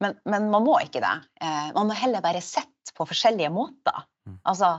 Men, 0.03 0.17
men 0.25 0.49
man 0.53 0.65
må 0.67 0.79
ikke 0.83 1.03
det. 1.05 1.15
Eh, 1.45 1.69
man 1.77 1.91
må 1.91 1.99
heller 1.99 2.25
bare 2.25 2.43
sette 2.45 2.97
på 2.97 3.07
forskjellige 3.09 3.53
måter. 3.55 4.05
Mm. 4.27 4.41
Altså, 4.49 4.75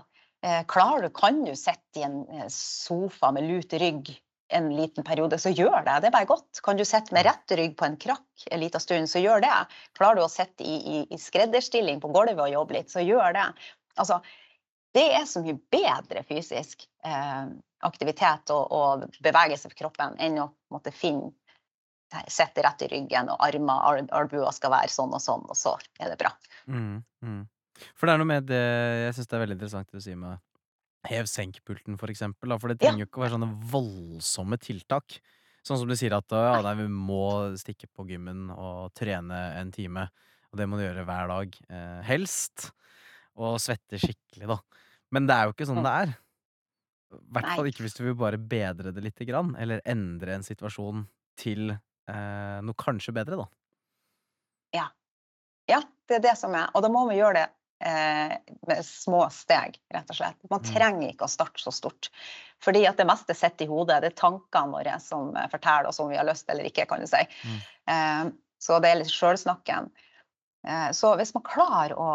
eh, 0.46 0.62
klarer 0.70 1.08
du, 1.08 1.14
kan 1.16 1.44
du 1.46 1.54
sitte 1.56 2.02
i 2.02 2.06
en 2.08 2.24
eh, 2.34 2.50
sofa 2.52 3.32
med 3.36 3.48
lut 3.48 3.78
rygg 3.80 4.16
en 4.54 4.68
liten 4.76 5.06
periode, 5.06 5.40
så 5.42 5.50
gjør 5.50 5.82
det. 5.86 5.96
Det 6.04 6.10
er 6.10 6.14
bare 6.14 6.30
godt. 6.30 6.60
Kan 6.66 6.78
du 6.78 6.84
sitte 6.86 7.16
med 7.16 7.26
rett 7.26 7.54
rygg 7.58 7.78
på 7.80 7.88
en 7.88 7.96
krakk 7.98 8.44
en 8.52 8.62
liten 8.62 8.84
stund, 8.84 9.10
så 9.10 9.22
gjør 9.24 9.42
det. 9.42 9.54
Klarer 9.98 10.20
du 10.20 10.26
å 10.26 10.32
sitte 10.32 10.66
i, 10.68 10.76
i, 10.78 11.00
i 11.10 11.18
skredderstilling 11.18 12.04
på 12.04 12.12
gulvet 12.14 12.44
og 12.44 12.54
jobbe 12.54 12.78
litt, 12.78 12.92
så 12.94 13.02
gjør 13.02 13.34
det. 13.38 13.48
Altså, 13.98 14.20
det 14.94 15.06
er 15.18 15.26
så 15.30 15.42
mye 15.44 15.58
bedre 15.74 16.24
fysisk 16.28 16.86
eh, 17.06 17.46
aktivitet 17.84 18.52
og, 18.54 18.72
og, 18.72 19.08
bevegelse 19.24 19.70
for 19.72 19.78
kroppen 19.80 20.18
enn 20.22 20.42
å 20.44 20.52
måtte 20.74 20.94
finne 20.96 21.34
Sette 22.30 22.62
rett 22.62 22.84
i 22.86 22.88
ryggen, 22.92 23.26
og 23.34 23.40
armer, 23.42 24.04
albuer 24.14 24.52
skal 24.54 24.70
være 24.70 24.92
sånn 24.94 25.16
og 25.18 25.22
sånn, 25.24 25.48
og 25.50 25.58
så 25.58 25.72
er 25.98 26.12
det 26.12 26.20
bra. 26.20 26.30
Mm, 26.70 27.00
mm. 27.26 27.40
For 27.98 28.06
det 28.06 28.14
er 28.14 28.22
noe 28.22 28.30
med 28.30 28.46
det 28.52 28.60
Jeg 28.60 29.16
syns 29.18 29.32
det 29.32 29.34
er 29.34 29.42
veldig 29.42 29.56
interessant 29.58 29.90
det 29.90 29.98
du 29.98 30.06
sier 30.06 30.20
med 30.22 30.38
hev-senk-pulten, 31.10 31.98
for 31.98 32.14
eksempel. 32.14 32.54
For 32.62 32.70
det 32.70 32.78
trenger 32.84 33.02
jo 33.02 33.08
ja. 33.08 33.10
ikke 33.10 33.20
å 33.20 33.24
være 33.24 33.36
sånne 33.36 33.50
voldsomme 33.74 34.60
tiltak. 34.62 35.18
Sånn 35.66 35.80
som 35.82 35.90
du 35.90 35.96
sier 36.00 36.14
at 36.16 36.38
ja, 36.38 36.60
nei, 36.64 36.76
vi 36.84 36.88
må 36.92 37.26
stikke 37.60 37.90
på 37.90 38.06
gymmen 38.08 38.46
og 38.54 38.94
trene 38.94 39.42
en 39.58 39.74
time. 39.74 40.06
Og 40.52 40.62
det 40.62 40.70
må 40.70 40.78
du 40.78 40.86
gjøre 40.86 41.06
hver 41.08 41.34
dag. 41.34 41.60
Eh, 41.66 42.00
helst. 42.08 42.70
Og 43.42 43.58
svette 43.64 43.98
skikkelig, 43.98 44.54
da. 44.54 44.60
Men 45.14 45.30
det 45.30 45.38
er 45.38 45.48
jo 45.48 45.56
ikke 45.56 45.70
sånn 45.70 45.84
det 45.86 45.96
er. 46.04 46.14
I 47.14 47.34
hvert 47.36 47.50
fall 47.54 47.70
ikke 47.70 47.86
hvis 47.86 47.98
du 47.98 48.06
vil 48.08 48.16
bare 48.18 48.40
bedre 48.42 48.94
det 48.94 49.04
lite 49.06 49.28
grann, 49.30 49.54
eller 49.62 49.84
endre 49.90 50.38
en 50.38 50.46
situasjon 50.46 51.06
til 51.40 51.74
eh, 51.74 52.60
noe 52.66 52.80
kanskje 52.80 53.14
bedre, 53.16 53.44
da. 53.44 53.50
Ja. 54.74 54.88
Ja, 55.70 55.84
det 56.10 56.18
er 56.20 56.26
det 56.26 56.38
som 56.40 56.56
er. 56.58 56.72
Og 56.74 56.84
da 56.86 56.90
må 56.92 57.06
vi 57.10 57.20
gjøre 57.20 57.44
det 57.44 57.46
eh, 57.86 58.34
med 58.68 58.86
små 58.86 59.26
steg, 59.34 59.78
rett 59.94 60.10
og 60.10 60.18
slett. 60.18 60.40
Man 60.50 60.64
mm. 60.64 60.72
trenger 60.72 61.12
ikke 61.12 61.28
å 61.28 61.32
starte 61.32 61.62
så 61.62 61.74
stort. 61.76 62.10
Fordi 62.64 62.86
at 62.88 63.00
det 63.00 63.08
meste 63.10 63.36
sitter 63.38 63.68
i 63.68 63.72
hodet. 63.72 64.02
Det 64.04 64.14
er 64.14 64.20
tankene 64.20 64.74
våre 64.74 64.98
som 65.04 65.36
eh, 65.38 65.50
forteller 65.52 65.92
oss 65.92 66.02
om 66.04 66.12
vi 66.12 66.20
har 66.20 66.28
lyst 66.28 66.50
eller 66.52 66.70
ikke, 66.70 66.88
kan 66.90 67.04
du 67.04 67.10
si. 67.10 67.22
Mm. 67.46 67.60
Eh, 67.94 68.24
så 68.64 68.80
det 68.84 68.92
er 68.92 69.02
litt 69.02 69.14
sjølsnakken. 69.14 69.92
Eh, 70.68 70.90
så 70.96 71.14
hvis 71.20 71.36
man 71.38 71.46
klarer 71.48 71.98
å 72.00 72.14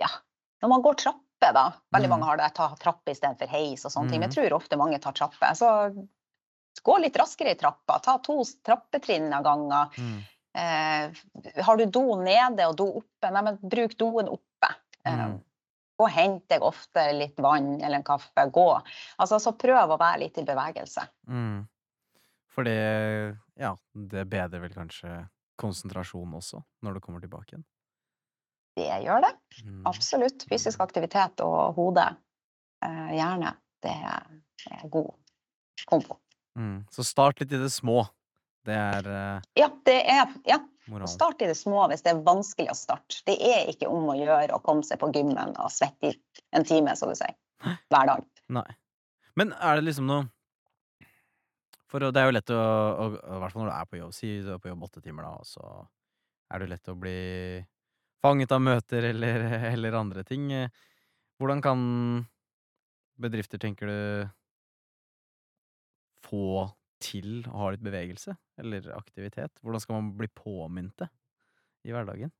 Ja, 0.00 0.08
når 0.64 0.70
man 0.72 0.84
går 0.84 0.94
trapp 1.02 1.21
trapper, 1.42 1.52
da. 1.52 1.72
Veldig 1.90 2.10
mange 2.10 2.22
mm. 2.22 2.28
har 2.28 2.36
det, 2.36 2.42
Jeg 2.42 2.54
tar 2.54 2.76
trappe 2.80 3.12
istedenfor 3.12 3.50
heis 3.50 3.84
og 3.84 3.92
sånne 3.92 4.10
ting. 4.10 4.20
Men 4.20 4.30
jeg 4.30 4.36
mm. 4.36 4.38
tror 4.40 4.58
ofte 4.58 4.78
mange 4.78 4.98
tar 5.02 5.12
trapper. 5.12 5.54
Så 5.54 5.70
gå 6.82 6.98
litt 6.98 7.16
raskere 7.16 7.52
i 7.52 7.58
trappa. 7.58 7.98
Ta 8.02 8.18
to 8.22 8.42
trappetrinn 8.64 9.32
av 9.32 9.44
gangen. 9.44 9.96
Mm. 9.98 10.20
Eh, 10.52 11.64
har 11.64 11.76
du 11.76 11.86
do 11.86 12.04
nede 12.20 12.68
og 12.68 12.76
do 12.76 12.88
oppe, 13.00 13.30
nei, 13.32 13.42
men 13.42 13.58
bruk 13.62 13.96
doen 13.98 14.28
oppe. 14.28 14.70
Eh, 15.04 15.18
mm. 15.18 15.36
Gå 15.98 16.06
og 16.06 16.14
hent 16.14 16.48
deg 16.50 16.64
ofte 16.64 17.04
litt 17.14 17.38
vann 17.40 17.76
eller 17.80 18.00
en 18.00 18.06
kaffe. 18.06 18.48
Gå. 18.52 18.70
Altså, 19.18 19.40
så 19.42 19.54
prøv 19.56 19.94
å 19.94 20.00
være 20.00 20.24
litt 20.24 20.40
i 20.40 20.46
bevegelse. 20.46 21.06
Mm. 21.28 21.62
For 22.52 22.68
det, 22.68 22.80
ja, 23.56 23.76
det 23.96 24.26
bedrer 24.28 24.60
vel 24.60 24.74
kanskje 24.74 25.22
konsentrasjonen 25.60 26.34
også, 26.36 26.60
når 26.84 26.96
du 26.96 27.04
kommer 27.04 27.22
tilbake 27.22 27.54
igjen? 27.54 27.64
Det 28.78 28.88
gjør 29.04 29.24
det. 29.24 29.32
Mm. 29.64 29.82
Absolutt. 29.88 30.46
Fysisk 30.48 30.80
aktivitet 30.80 31.42
og 31.44 31.76
hode, 31.76 32.06
eh, 32.84 33.12
hjerne, 33.18 33.54
det 33.84 33.92
er 33.92 34.88
god 34.92 35.12
kombo. 35.88 36.18
Mm. 36.58 36.82
Så 36.92 37.04
start 37.04 37.40
litt 37.40 37.52
i 37.52 37.60
det 37.60 37.70
små. 37.72 38.04
Det 38.66 38.74
er 38.78 39.08
uh, 39.08 39.48
Ja, 39.58 39.68
det 39.86 39.98
er 40.06 40.28
ja. 40.46 40.60
Start 41.06 41.42
i 41.42 41.46
det 41.46 41.54
små 41.54 41.84
hvis 41.90 42.02
det 42.04 42.12
er 42.12 42.22
vanskelig 42.26 42.72
å 42.72 42.76
starte. 42.76 43.22
Det 43.26 43.36
er 43.38 43.70
ikke 43.70 43.90
om 43.90 44.10
å 44.12 44.16
gjøre 44.18 44.54
å 44.54 44.62
komme 44.62 44.84
seg 44.86 45.00
på 45.00 45.12
gymmen 45.14 45.54
og 45.54 45.70
svette 45.72 46.10
i 46.10 46.14
en 46.56 46.66
time, 46.66 46.94
så 46.98 47.08
du 47.08 47.14
sier. 47.18 47.36
Hver 47.62 48.08
dag. 48.10 48.24
Nei. 48.52 48.66
Men 49.38 49.54
er 49.54 49.78
det 49.78 49.86
liksom 49.86 50.08
noe 50.10 50.26
For 51.88 52.02
det 52.02 52.18
er 52.18 52.26
jo 52.26 52.34
lett 52.34 52.50
å, 52.52 52.58
å 52.58 53.06
I 53.14 53.38
hvert 53.40 53.54
fall 53.54 53.62
når 53.62 53.70
du 53.70 53.76
er 53.76 53.88
på 53.88 54.00
jobb. 54.00 54.14
Si 54.16 54.32
du 54.42 54.50
er 54.54 54.62
på 54.62 54.72
jobb 54.72 54.88
åtte 54.88 55.04
timer, 55.04 55.28
da, 55.28 55.36
og 55.38 55.48
så 55.48 55.68
er 56.52 56.62
det 56.62 56.72
lett 56.74 56.90
å 56.90 56.98
bli 56.98 57.18
fanget 58.22 58.52
av 58.54 58.62
møter 58.62 59.10
eller, 59.10 59.46
eller 59.72 59.98
andre 59.98 60.24
ting. 60.26 60.48
Hvordan 61.40 61.62
kan 61.64 61.80
bedrifter, 63.22 63.58
tenker 63.58 63.90
du, 63.90 64.28
få 66.26 66.68
til 67.02 67.42
å 67.50 67.64
ha 67.64 67.72
litt 67.74 67.84
bevegelse 67.84 68.36
eller 68.62 68.92
aktivitet? 68.96 69.52
Hvordan 69.60 69.82
skal 69.82 69.98
man 69.98 70.12
bli 70.18 70.30
påminnet 70.30 71.02
det 71.02 71.10
i 71.88 71.94
hverdagen? 71.94 72.30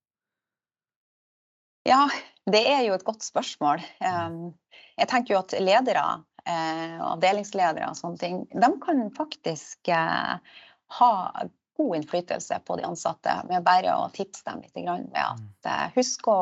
Ja, 1.89 2.05
det 2.47 2.62
er 2.71 2.85
jo 2.87 2.95
et 2.95 3.07
godt 3.07 3.25
spørsmål. 3.27 3.83
Mm. 3.99 4.53
Jeg 5.01 5.09
tenker 5.11 5.35
jo 5.35 5.41
at 5.41 5.55
ledere, 5.59 6.05
eh, 6.47 7.01
avdelingsledere 7.03 7.89
og 7.91 7.99
sånne 7.99 8.23
ting, 8.23 8.45
de 8.55 8.71
kan 8.85 9.09
faktisk 9.17 9.91
eh, 9.91 10.37
ha 10.99 11.12
god 11.83 11.97
innflytelse 11.99 12.61
på 12.67 12.77
de 12.79 12.87
ansatte 12.87 13.35
med 13.49 13.65
bare 13.67 13.95
å 13.99 14.11
tipse 14.15 14.45
dem 14.47 14.62
litt 14.62 14.79
med 14.79 15.19
at 15.19 15.41
mm. 15.41 15.49
eh, 15.67 15.89
husk 15.97 16.29
å 16.31 16.39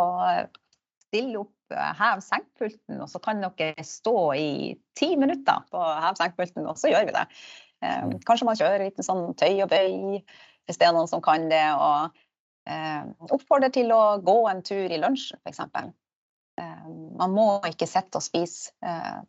stille 1.11 1.43
opp, 1.43 1.75
eh, 1.75 1.93
hev 1.99 2.23
senkpulten, 2.25 3.01
og 3.01 3.09
så 3.11 3.21
kan 3.23 3.43
dere 3.43 3.85
stå 3.87 4.17
i 4.39 4.51
ti 4.99 5.15
minutter 5.19 5.67
på 5.73 5.83
hev 6.05 6.19
senkpulten, 6.21 6.69
og 6.69 6.79
så 6.79 6.93
gjør 6.93 7.09
vi 7.09 7.17
det. 7.17 7.27
Eh, 7.83 8.05
mm. 8.07 8.19
Kanskje 8.27 8.49
man 8.49 8.61
kjører 8.61 8.87
litt 8.87 9.03
sånn 9.05 9.33
tøy 9.41 9.63
og 9.65 9.71
bøy, 9.73 10.21
hvis 10.69 10.81
det 10.81 10.87
er 10.87 10.95
noen 10.95 11.11
som 11.11 11.23
kan 11.25 11.49
det. 11.51 11.65
Og 11.75 12.21
eh, 12.71 13.03
oppfordrer 13.31 13.75
til 13.75 13.91
å 13.97 14.21
gå 14.23 14.39
en 14.53 14.63
tur 14.67 14.87
i 14.87 15.01
lunsjen, 15.01 15.41
f.eks. 15.43 15.65
Eh, 16.61 16.89
man 17.21 17.35
må 17.37 17.51
ikke 17.69 17.91
sitte 17.91 18.21
og 18.21 18.27
spise. 18.27 18.75
Eh, 18.85 19.21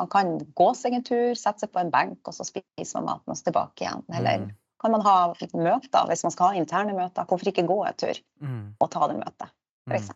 man 0.00 0.08
kan 0.08 0.38
gå 0.56 0.70
seg 0.78 0.96
en 0.96 1.04
tur, 1.04 1.34
sette 1.36 1.66
seg 1.66 1.74
på 1.74 1.82
en 1.82 1.92
benk, 1.92 2.22
og 2.24 2.32
så 2.32 2.46
spiser 2.48 2.96
man 2.96 3.10
maten 3.10 3.34
og 3.34 3.38
så 3.38 3.50
tilbake 3.50 3.84
igjen. 3.84 4.06
Eller 4.16 4.46
mm 4.46 4.50
kan 4.80 4.94
man 4.94 5.04
ha 5.04 5.16
møter 5.52 6.08
hvis 6.08 6.24
man 6.26 6.34
skal 6.34 6.52
ha 6.52 6.60
interne 6.60 6.96
møter. 6.96 7.26
Hvorfor 7.28 7.52
ikke 7.52 7.66
gå 7.68 7.78
en 7.86 7.98
tur 8.00 8.20
mm. 8.40 8.62
og 8.80 8.92
ta 8.92 9.08
det 9.10 9.18
møtet, 9.20 9.54
f.eks. 9.90 10.12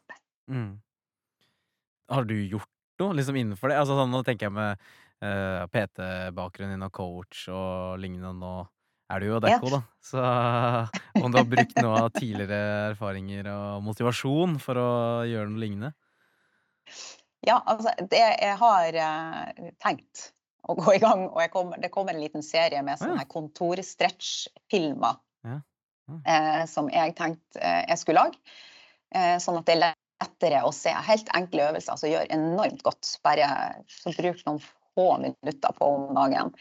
Mm. 0.49 0.61
mm. 0.61 0.71
Har 2.14 2.28
du 2.28 2.37
gjort 2.37 2.71
noe 3.00 3.16
liksom 3.16 3.40
innenfor 3.40 3.73
det? 3.73 3.80
Altså, 3.80 3.97
sånn, 3.99 4.12
nå 4.12 4.23
tenker 4.26 4.49
jeg 4.49 4.54
med 4.56 4.76
uh, 4.76 5.26
eh, 5.28 5.64
PT-bakgrunnen 5.73 6.76
din 6.76 6.87
og 6.87 6.92
coach 6.94 7.47
og 7.52 8.00
lignende. 8.00 8.35
Nå 8.37 8.54
er 9.12 9.21
du 9.21 9.28
jo 9.28 9.40
Dekko, 9.44 9.71
ja. 9.71 9.78
da. 9.78 9.83
Så 10.04 10.25
om 11.25 11.33
du 11.33 11.40
har 11.40 11.49
brukt 11.49 11.80
noe 11.80 12.04
av 12.06 12.12
tidligere 12.16 12.90
erfaringer 12.92 13.49
og 13.52 13.85
motivasjon 13.88 14.59
for 14.62 14.80
å 14.80 14.92
gjøre 15.28 15.50
noe 15.52 15.64
lignende? 15.64 15.92
Ja, 17.44 17.59
altså 17.61 17.92
det 18.09 18.21
jeg 18.21 18.56
har 18.61 19.00
uh, 19.00 19.68
tenkt 19.85 20.30
å 20.68 20.76
gå 20.78 20.94
i 20.97 21.02
gang. 21.02 21.26
Og 21.30 21.42
kom, 21.52 21.75
det 21.80 21.92
kommer 21.94 22.14
en 22.14 22.23
liten 22.23 22.44
serie 22.44 22.83
med 22.87 23.00
sånne 23.00 23.26
kontorstretch-filmer 23.30 25.18
ja. 25.47 25.59
ja. 25.59 26.21
eh, 26.35 26.62
som 26.71 26.88
jeg 26.92 27.16
tenkte 27.18 27.61
eh, 27.61 27.83
jeg 27.90 28.00
skulle 28.00 28.25
lage. 28.26 28.56
Eh, 29.14 29.37
sånn 29.42 29.61
at 29.61 29.68
det 29.68 29.76
er 29.76 29.83
lettere 30.25 30.62
å 30.66 30.73
se. 30.75 30.94
Helt 31.09 31.30
enkle 31.37 31.68
øvelser 31.71 32.00
som 32.00 32.11
gjør 32.11 32.33
enormt 32.35 32.83
godt. 32.87 33.16
Bare 33.26 33.50
så 33.92 34.14
bruk 34.16 34.40
noen 34.47 34.62
få 34.94 35.09
minutter 35.23 35.76
på 35.78 35.90
om 35.97 36.09
dagen. 36.16 36.54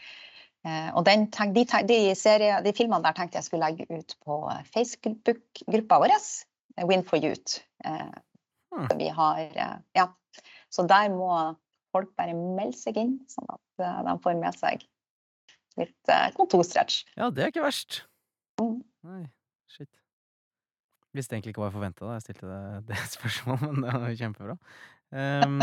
Eh, 0.64 0.90
og 0.92 1.04
den, 1.08 1.28
de, 1.56 1.64
de, 1.88 2.00
serie, 2.18 2.60
de, 2.64 2.76
filmene 2.76 3.04
der 3.04 3.16
tenkte 3.16 3.40
jeg 3.40 3.48
skulle 3.48 3.68
legge 3.68 3.88
ut 3.90 4.16
på 4.24 4.42
Facebook-gruppa 4.74 6.00
vår, 6.02 6.14
Win 6.88 7.04
for 7.06 7.22
Youth. 7.22 7.60
Eh, 7.86 8.14
Mm. 8.74 8.98
Vi 8.98 9.08
har 9.08 9.40
eh, 9.40 9.76
Ja. 9.92 10.16
Så 10.68 10.82
der 10.82 11.08
må 11.08 11.54
folk 11.94 12.10
bare 12.18 12.34
melde 12.34 12.76
seg 12.78 12.98
inn, 13.00 13.14
sånn 13.30 13.48
at 13.54 13.84
eh, 13.84 14.02
de 14.08 14.16
får 14.24 14.36
med 14.40 14.58
seg 14.58 14.84
litt 15.80 16.12
eh, 16.12 16.28
kontorstretch. 16.36 17.02
Ja, 17.18 17.30
det 17.34 17.46
er 17.46 17.54
ikke 17.54 17.64
verst. 17.64 18.02
Mm. 18.60 18.80
Nei, 19.06 19.22
shit. 19.70 19.90
Visste 21.14 21.36
egentlig 21.36 21.54
ikke 21.54 21.64
hva 21.64 21.70
jeg 21.70 21.78
forventa 21.78 22.06
da 22.06 22.18
jeg 22.18 22.26
stilte 22.26 22.50
det, 22.50 22.62
det 22.90 23.00
spørsmålet, 23.14 23.66
men 23.70 23.86
det 23.86 23.96
var 24.02 24.12
jo 24.12 24.20
kjempebra. 24.22 24.58
Um, 25.14 25.58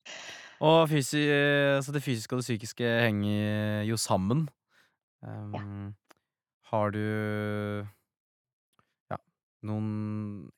og 0.68 0.80
fysi, 0.90 1.22
altså 1.78 1.94
det 1.94 2.04
fysiske 2.04 2.34
og 2.34 2.42
det 2.42 2.48
psykiske 2.48 2.94
henger 3.06 3.86
jo 3.88 3.98
sammen. 4.00 4.46
Ehm, 5.26 5.94
Har 6.72 6.94
du 6.94 7.02
ja, 9.12 9.18
noen 9.68 9.90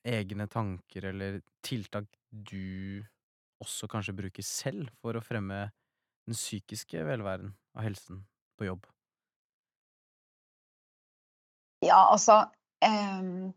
egne 0.07 0.47
tanker 0.47 1.09
eller 1.11 1.41
tiltak 1.65 2.07
du 2.31 3.03
også 3.63 3.89
kanskje 3.91 4.15
bruke 4.17 4.43
selv 4.45 4.89
for 5.01 5.17
å 5.17 5.23
fremme 5.23 5.67
den 6.25 6.37
psykiske 6.37 7.03
velværen 7.05 7.53
og 7.75 7.85
helsen 7.85 8.23
på 8.57 8.67
jobb? 8.69 8.87
Ja, 11.85 11.99
altså 12.09 12.45
um, 12.81 13.53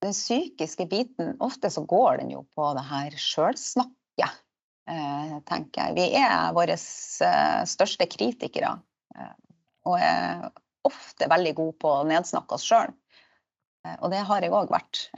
Den 0.00 0.14
psykiske 0.14 0.86
biten, 0.88 1.34
ofte 1.42 1.70
så 1.72 1.82
går 1.88 2.22
den 2.22 2.30
jo 2.32 2.44
på 2.56 2.70
det 2.76 2.86
her 2.88 3.16
sjølsnakket, 3.20 4.38
uh, 4.88 5.36
tenker 5.48 5.90
jeg. 5.90 5.96
Vi 5.98 6.22
er 6.22 6.54
våre 6.56 6.76
eh, 6.76 7.60
største 7.68 8.08
kritikere. 8.08 8.78
Uh, 9.16 9.34
og 9.90 9.98
er 10.00 10.48
ofte 10.88 11.28
veldig 11.28 11.52
gode 11.58 11.76
på 11.82 11.92
å 11.98 12.06
nedsnakke 12.08 12.56
oss 12.56 12.64
sjøl. 12.64 12.92
og 14.00 14.10
det 14.12 14.20
har 14.28 14.44
jeg 14.44 14.52
òg 14.52 14.72
vært. 14.72 15.08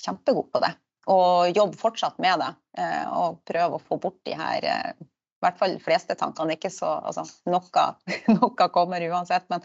kjempegod 0.00 0.48
på 0.52 0.60
det. 0.64 0.70
Og 1.08 1.56
jobbe 1.56 1.78
fortsatt 1.80 2.18
med 2.20 2.42
det. 2.42 2.50
eh, 2.82 3.06
og 3.08 3.40
prøve 3.48 3.78
å 3.78 3.84
få 3.84 3.96
bort 4.02 4.18
de 4.28 4.34
her 4.36 4.64
eh, 4.64 4.90
i 4.98 5.46
hvert 5.46 5.58
fall 5.60 5.76
de 5.76 5.82
fleste 5.82 6.16
tankene. 6.18 6.56
Ikke 6.58 6.70
så, 6.74 6.98
altså, 7.06 7.24
noe, 7.46 7.86
noe 8.38 8.68
kommer 8.74 9.04
uansett. 9.06 9.46
Men, 9.52 9.64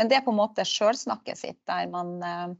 men 0.00 0.10
det 0.10 0.18
er 0.18 0.26
på 0.26 0.32
en 0.34 0.40
måte 0.40 0.66
sjølsnakket 0.66 1.38
sitt, 1.38 1.60
der 1.68 1.90
man 1.92 2.16
eh, 2.24 2.50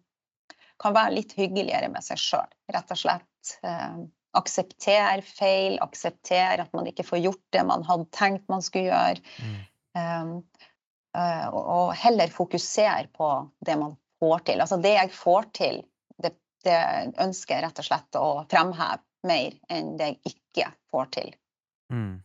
kan 0.80 0.96
være 0.96 1.16
litt 1.18 1.34
hyggeligere 1.38 1.90
med 1.92 2.04
seg 2.04 2.20
sjøl, 2.20 2.56
rett 2.72 2.92
og 2.92 3.00
slett. 3.00 3.54
Eh, 3.66 4.00
akseptere 4.38 5.24
feil, 5.26 5.78
akseptere 5.82 6.62
at 6.62 6.74
man 6.76 6.86
ikke 6.86 7.06
får 7.06 7.22
gjort 7.24 7.42
det 7.54 7.64
man 7.66 7.82
hadde 7.88 8.06
tenkt 8.14 8.44
man 8.52 8.62
skulle 8.62 8.92
gjøre. 8.92 9.40
Um, 9.98 10.36
eh, 11.18 11.46
og, 11.48 11.62
og 11.64 11.94
heller 11.98 12.30
fokusere 12.30 13.08
på 13.16 13.30
det 13.66 13.74
man 13.80 13.96
får 14.22 14.44
til. 14.46 14.62
Altså 14.62 14.78
det 14.84 14.94
jeg 14.94 15.12
får 15.16 15.50
til, 15.56 15.80
det, 16.66 16.78
ønsker 17.22 17.56
jeg 17.56 17.64
rett 17.66 17.80
og 17.82 17.86
slett 17.86 18.18
å 18.20 18.26
fremheve 18.50 19.02
mer 19.28 19.56
enn 19.72 19.94
det 20.00 20.10
jeg 20.10 20.34
ikke 20.34 20.66
får 20.92 21.10
til. 21.16 21.30
Mm. 21.92 22.20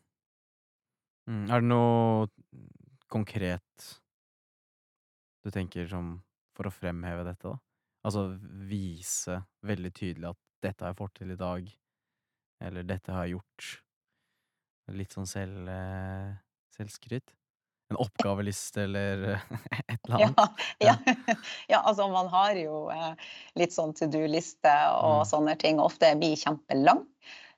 Mm. 1.29 1.45
Er 1.49 1.61
det 1.63 1.69
noe 1.69 2.27
konkret 3.11 3.87
du 5.45 5.51
tenker 5.53 5.87
som 5.89 6.17
for 6.55 6.69
å 6.69 6.73
fremheve 6.73 7.25
dette, 7.27 7.51
da? 7.51 7.59
Altså 8.05 8.27
vise 8.69 9.39
veldig 9.65 9.91
tydelig 9.97 10.29
at 10.29 10.41
'dette 10.61 10.85
har 10.85 10.93
jeg 10.93 10.99
fått 11.01 11.15
til 11.19 11.31
i 11.33 11.39
dag', 11.39 11.71
eller 12.61 12.83
'dette 12.83 13.11
har 13.11 13.25
jeg 13.25 13.35
gjort'. 13.35 13.71
Litt 14.93 15.13
sånn 15.13 15.27
selv, 15.27 15.67
eh, 15.69 16.37
selvskryt? 16.77 17.33
En 17.93 17.99
oppgaveliste 18.01 18.83
eller 18.83 19.23
et 19.87 19.99
eller 20.07 20.15
annet? 20.15 20.61
ja. 20.87 20.95
ja, 21.73 21.79
altså 21.81 22.07
man 22.11 22.27
har 22.33 22.57
jo 22.57 22.85
eh, 22.93 23.11
litt 23.59 23.75
sånn 23.75 23.93
to 23.97 24.07
do-liste 24.11 24.73
og 24.97 25.21
Mm. 25.21 25.27
sånne 25.31 25.55
ting. 25.61 25.81
Ofte 25.83 26.13
blir 26.19 26.37
kjempelang. 26.39 27.03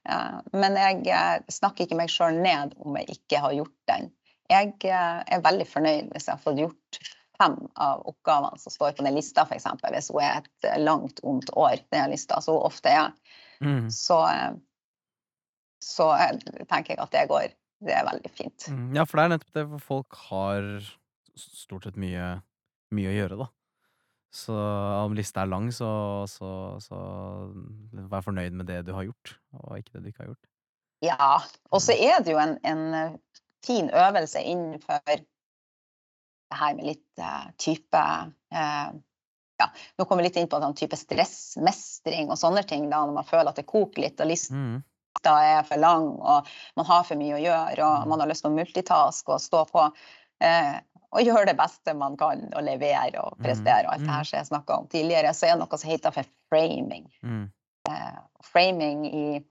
Eh, 0.10 0.40
men 0.54 0.76
jeg 0.80 1.08
eh, 1.16 1.38
snakker 1.52 1.88
ikke 1.88 2.00
meg 2.00 2.12
sjøl 2.12 2.42
ned 2.44 2.76
om 2.84 2.98
jeg 3.00 3.18
ikke 3.20 3.44
har 3.46 3.56
gjort 3.56 3.78
den. 3.92 4.12
Jeg 4.52 4.76
eh, 4.88 5.22
er 5.28 5.46
veldig 5.46 5.68
fornøyd 5.68 6.12
hvis 6.14 6.28
jeg 6.28 6.36
har 6.36 6.44
fått 6.44 6.60
gjort 6.64 7.00
fem 7.38 7.58
av 7.76 8.02
oppgavene 8.10 8.58
som 8.58 8.74
står 8.74 8.96
på 8.98 9.04
den 9.06 9.14
lista, 9.14 9.44
f.eks. 9.46 9.68
Hvis 9.94 10.08
hun 10.12 10.24
er 10.26 10.40
et 10.42 10.68
eh, 10.68 10.80
langt, 10.82 11.20
ondt 11.24 11.52
år, 11.56 11.78
den 11.94 12.12
lista, 12.12 12.42
så 12.44 12.60
ofte 12.68 12.90
er, 12.92 13.14
Mm. 13.58 13.88
så, 13.90 14.20
eh, 14.30 14.52
så 15.82 16.12
eh, 16.14 16.36
tenker 16.70 16.94
jeg 16.94 17.00
at 17.02 17.16
det 17.16 17.24
går. 17.32 17.48
Det 17.84 17.94
er 17.94 18.08
veldig 18.08 18.32
fint. 18.34 18.68
Mm. 18.74 18.90
Ja, 18.98 19.06
for 19.06 19.20
det 19.20 19.26
er 19.26 19.34
nettopp 19.36 19.54
det, 19.60 19.66
for 19.76 19.86
folk 19.92 20.18
har 20.32 20.68
stort 21.38 21.86
sett 21.86 22.00
mye, 22.02 22.38
mye 22.96 23.12
å 23.12 23.16
gjøre, 23.16 23.40
da. 23.44 23.50
Så 24.34 24.54
om 25.06 25.16
lista 25.18 25.44
er 25.44 25.52
lang, 25.52 25.70
så, 25.74 25.90
så, 26.30 26.50
så 26.84 26.98
vær 28.12 28.26
fornøyd 28.26 28.58
med 28.58 28.68
det 28.70 28.84
du 28.88 28.94
har 28.98 29.08
gjort, 29.08 29.38
og 29.62 29.78
ikke 29.80 29.96
det 29.96 30.04
du 30.04 30.12
ikke 30.12 30.24
har 30.26 30.32
gjort. 30.34 30.50
Ja, 31.06 31.32
og 31.72 31.82
så 31.84 31.94
er 31.94 32.24
det 32.26 32.34
jo 32.34 32.42
en, 32.42 32.58
en 32.66 32.86
eh, 32.98 33.18
fin 33.66 33.90
øvelse 33.94 34.42
innenfor 34.42 35.02
det 35.14 36.58
her 36.58 36.78
med 36.78 36.88
litt 36.88 37.22
uh, 37.22 37.50
type 37.60 38.00
uh, 38.00 38.90
ja, 39.58 39.68
Nå 39.98 40.06
kommer 40.06 40.24
vi 40.24 40.30
litt 40.30 40.38
inn 40.40 40.48
på 40.50 40.60
sånn 40.64 40.78
type 40.78 40.98
stressmestring 40.98 42.32
og 42.32 42.40
sånne 42.40 42.64
ting, 42.70 42.88
da, 42.92 43.02
når 43.04 43.18
man 43.20 43.28
føler 43.28 43.52
at 43.52 43.60
det 43.60 43.68
koker 43.70 44.06
litt 44.06 44.22
og 44.24 44.32
lista 44.32 44.56
Mm. 44.56 44.78
Er 45.26 45.64
for 45.64 45.78
lang 45.78 46.08
og 46.22 46.48
man 46.76 46.86
har 46.86 47.04
for 47.04 47.16
mye 47.16 47.36
å 47.36 47.42
gjøre 47.42 47.84
og 47.84 48.04
Mm. 48.04 48.08
man 48.10 48.20
har 48.20 48.28
lyst 48.28 48.44
til 48.44 48.52
å 48.52 48.56
multitaske 48.56 49.30
og 49.34 49.42
stå 49.42 49.66
på 49.72 49.92
eh, 50.42 50.80
og 51.12 51.22
gjøre 51.24 51.46
det 51.48 51.58
beste 51.58 51.94
man 51.96 52.18
kan 52.18 52.54
og 52.54 52.64
levere 52.64 53.20
og 53.24 53.38
Mm. 53.40 53.44
prestere 53.44 53.86
og 53.88 53.94
alt 53.94 54.00
det 54.02 54.08
Mm. 54.08 54.14
her 54.14 54.24
som 54.24 54.38
jeg 54.38 54.48
snakka 54.48 54.78
om 54.78 54.88
tidligere, 54.88 55.34
så 55.34 55.46
er 55.48 55.52
det 55.58 55.60
noe 55.60 55.78
som 55.78 55.90
heter 55.90 56.12
for 56.12 56.24
framing 56.52 57.10
Mm. 57.24 57.50
framing 58.44 59.06
i 59.06 59.44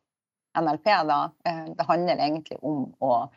NLP, 0.55 0.85
da, 0.85 1.31
eh, 1.45 1.65
det 1.77 1.87
handler 1.87 2.17
egentlig 2.17 2.59
om 2.63 2.95
å 3.01 3.29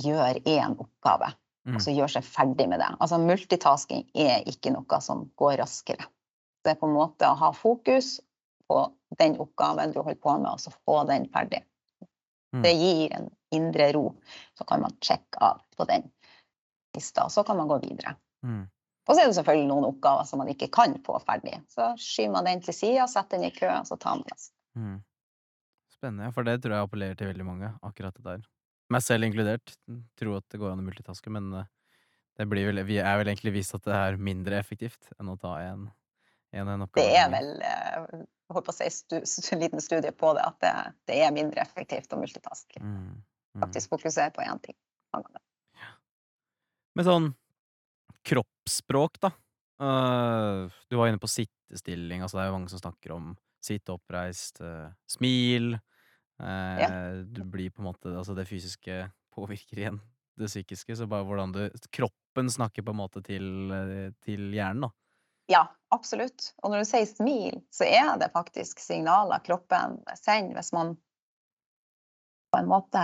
gjøre 0.00 0.40
én 0.44 0.76
oppgave, 0.78 1.34
Mm. 1.66 1.74
og 1.76 1.80
så 1.80 1.94
gjøre 1.94 2.10
seg 2.10 2.24
ferdig 2.24 2.68
med 2.68 2.80
det. 2.80 2.96
Altså 3.00 3.18
multitasking 3.18 4.08
er 4.14 4.42
ikke 4.44 4.72
noe 4.72 5.00
som 5.00 5.30
går 5.36 5.56
raskere. 5.58 6.04
Det 6.64 6.70
er 6.72 6.74
på 6.80 6.86
en 6.88 6.94
måte 6.94 7.26
å 7.26 7.36
ha 7.36 7.52
fokus 7.52 8.20
på 8.70 8.92
den 9.18 9.36
oppgaven 9.42 9.94
du 9.94 10.00
holder 10.00 10.20
på 10.22 10.34
med, 10.38 10.50
og 10.54 10.60
så 10.62 10.72
få 10.84 11.02
den 11.08 11.28
ferdig. 11.32 11.62
Mm. 12.52 12.62
Det 12.64 12.72
gir 12.76 13.16
en 13.16 13.30
indre 13.54 13.88
ro. 13.96 14.04
Så 14.58 14.66
kan 14.68 14.82
man 14.84 14.96
sjekke 15.04 15.40
av 15.40 15.62
på 15.76 15.86
den 15.88 16.08
lista, 16.96 17.26
og 17.26 17.32
så 17.32 17.44
kan 17.44 17.58
man 17.60 17.70
gå 17.70 17.80
videre. 17.84 18.16
Mm. 18.44 18.66
Og 19.08 19.14
så 19.14 19.22
er 19.22 19.30
det 19.30 19.36
selvfølgelig 19.38 19.68
noen 19.70 19.88
oppgaver 19.88 20.26
som 20.28 20.42
man 20.42 20.50
ikke 20.52 20.68
kan 20.74 20.94
få 21.06 21.16
ferdig. 21.24 21.56
Så 21.72 21.88
skyver 21.98 22.36
man 22.36 22.48
den 22.50 22.62
til 22.62 22.76
sida, 22.76 23.08
setter 23.10 23.40
den 23.40 23.48
i 23.48 23.54
kø, 23.54 23.66
og 23.72 23.88
så 23.88 23.98
tar 23.98 24.20
man 24.20 24.28
resten. 24.30 24.56
Mm. 24.78 24.98
Spennende, 25.92 26.32
for 26.34 26.46
det 26.46 26.60
tror 26.62 26.76
jeg 26.76 26.88
appellerer 26.88 27.18
til 27.18 27.30
veldig 27.32 27.46
mange, 27.46 27.72
akkurat 27.82 28.14
det 28.18 28.26
der. 28.26 28.44
Meg 28.92 29.04
selv 29.04 29.26
inkludert. 29.26 29.74
Tror 30.20 30.38
at 30.38 30.46
det 30.52 30.60
går 30.60 30.74
an 30.74 30.82
å 30.82 30.86
multitaske, 30.86 31.32
men 31.34 31.48
eh, 31.56 31.68
det 32.38 32.46
blir 32.50 32.68
vel, 32.68 32.82
vi 32.88 33.00
er 33.02 33.18
vel 33.20 33.32
egentlig 33.32 33.56
vist 33.58 33.74
at 33.76 33.84
det 33.86 33.96
er 33.96 34.20
mindre 34.20 34.58
effektivt 34.60 35.10
enn 35.18 35.32
å 35.32 35.38
ta 35.40 35.56
en, 35.64 35.88
en 36.60 36.84
oppgave. 36.84 37.08
Det 37.08 37.18
er 37.18 37.30
vel 37.32 37.50
eh, 37.64 38.24
jeg 38.52 38.56
holdt 38.56 38.66
på 38.68 38.74
å 38.74 38.76
si 38.76 38.88
stu, 38.92 39.54
en 39.54 39.62
liten 39.62 39.80
studie 39.80 40.12
på 40.12 40.32
det, 40.36 40.44
at 40.44 40.58
det, 40.60 40.72
det 41.08 41.20
er 41.24 41.32
mindre 41.34 41.62
effektivt 41.64 42.12
å 42.12 42.18
multitaske. 42.20 42.82
Mm. 42.84 43.22
Mm. 43.56 43.62
Faktisk 43.64 43.92
fokusere 43.92 44.32
på 44.34 44.44
én 44.44 44.60
ting. 44.64 44.76
Ja. 45.12 45.92
Med 46.98 47.08
sånn 47.08 47.30
kroppsspråk, 48.28 49.16
da. 49.24 49.32
Uh, 49.82 50.68
du 50.92 50.98
var 51.00 51.08
inne 51.08 51.20
på 51.20 51.30
sittestilling. 51.30 52.22
Altså 52.22 52.38
det 52.38 52.44
er 52.44 52.52
jo 52.52 52.58
mange 52.58 52.70
som 52.70 52.82
snakker 52.82 53.16
om 53.16 53.32
sitte 53.62 53.94
oppreist, 53.96 54.60
uh, 54.62 54.92
smil. 55.10 55.76
eh, 56.42 57.22
Du 57.24 57.42
blir 57.46 57.70
på 57.70 57.82
en 57.82 57.86
måte 57.86 58.10
Altså 58.10 58.34
det 58.34 58.48
fysiske 58.48 59.04
påvirker 59.34 59.78
igjen 59.78 60.00
det 60.38 60.48
psykiske. 60.50 60.96
Så 60.96 61.06
bare 61.10 61.26
hvordan 61.26 61.54
du 61.54 61.62
Kroppen 61.90 62.50
snakker 62.50 62.82
på 62.82 62.94
en 62.94 63.00
måte 63.00 63.22
til, 63.24 63.46
eh, 63.72 64.10
til 64.24 64.50
hjernen, 64.54 64.88
da. 64.88 64.90
Ja, 65.50 65.66
absolutt. 65.94 66.52
Og 66.62 66.70
når 66.72 66.82
du 66.82 66.90
sier 66.90 67.08
smil, 67.08 67.60
så 67.74 67.86
er 67.88 68.14
det 68.20 68.32
faktisk 68.34 68.80
signaler 68.82 69.42
kroppen 69.44 69.98
sender 70.18 70.60
hvis 70.60 70.72
man 70.76 70.94
på 72.52 72.60
en 72.60 72.68
måte 72.70 73.02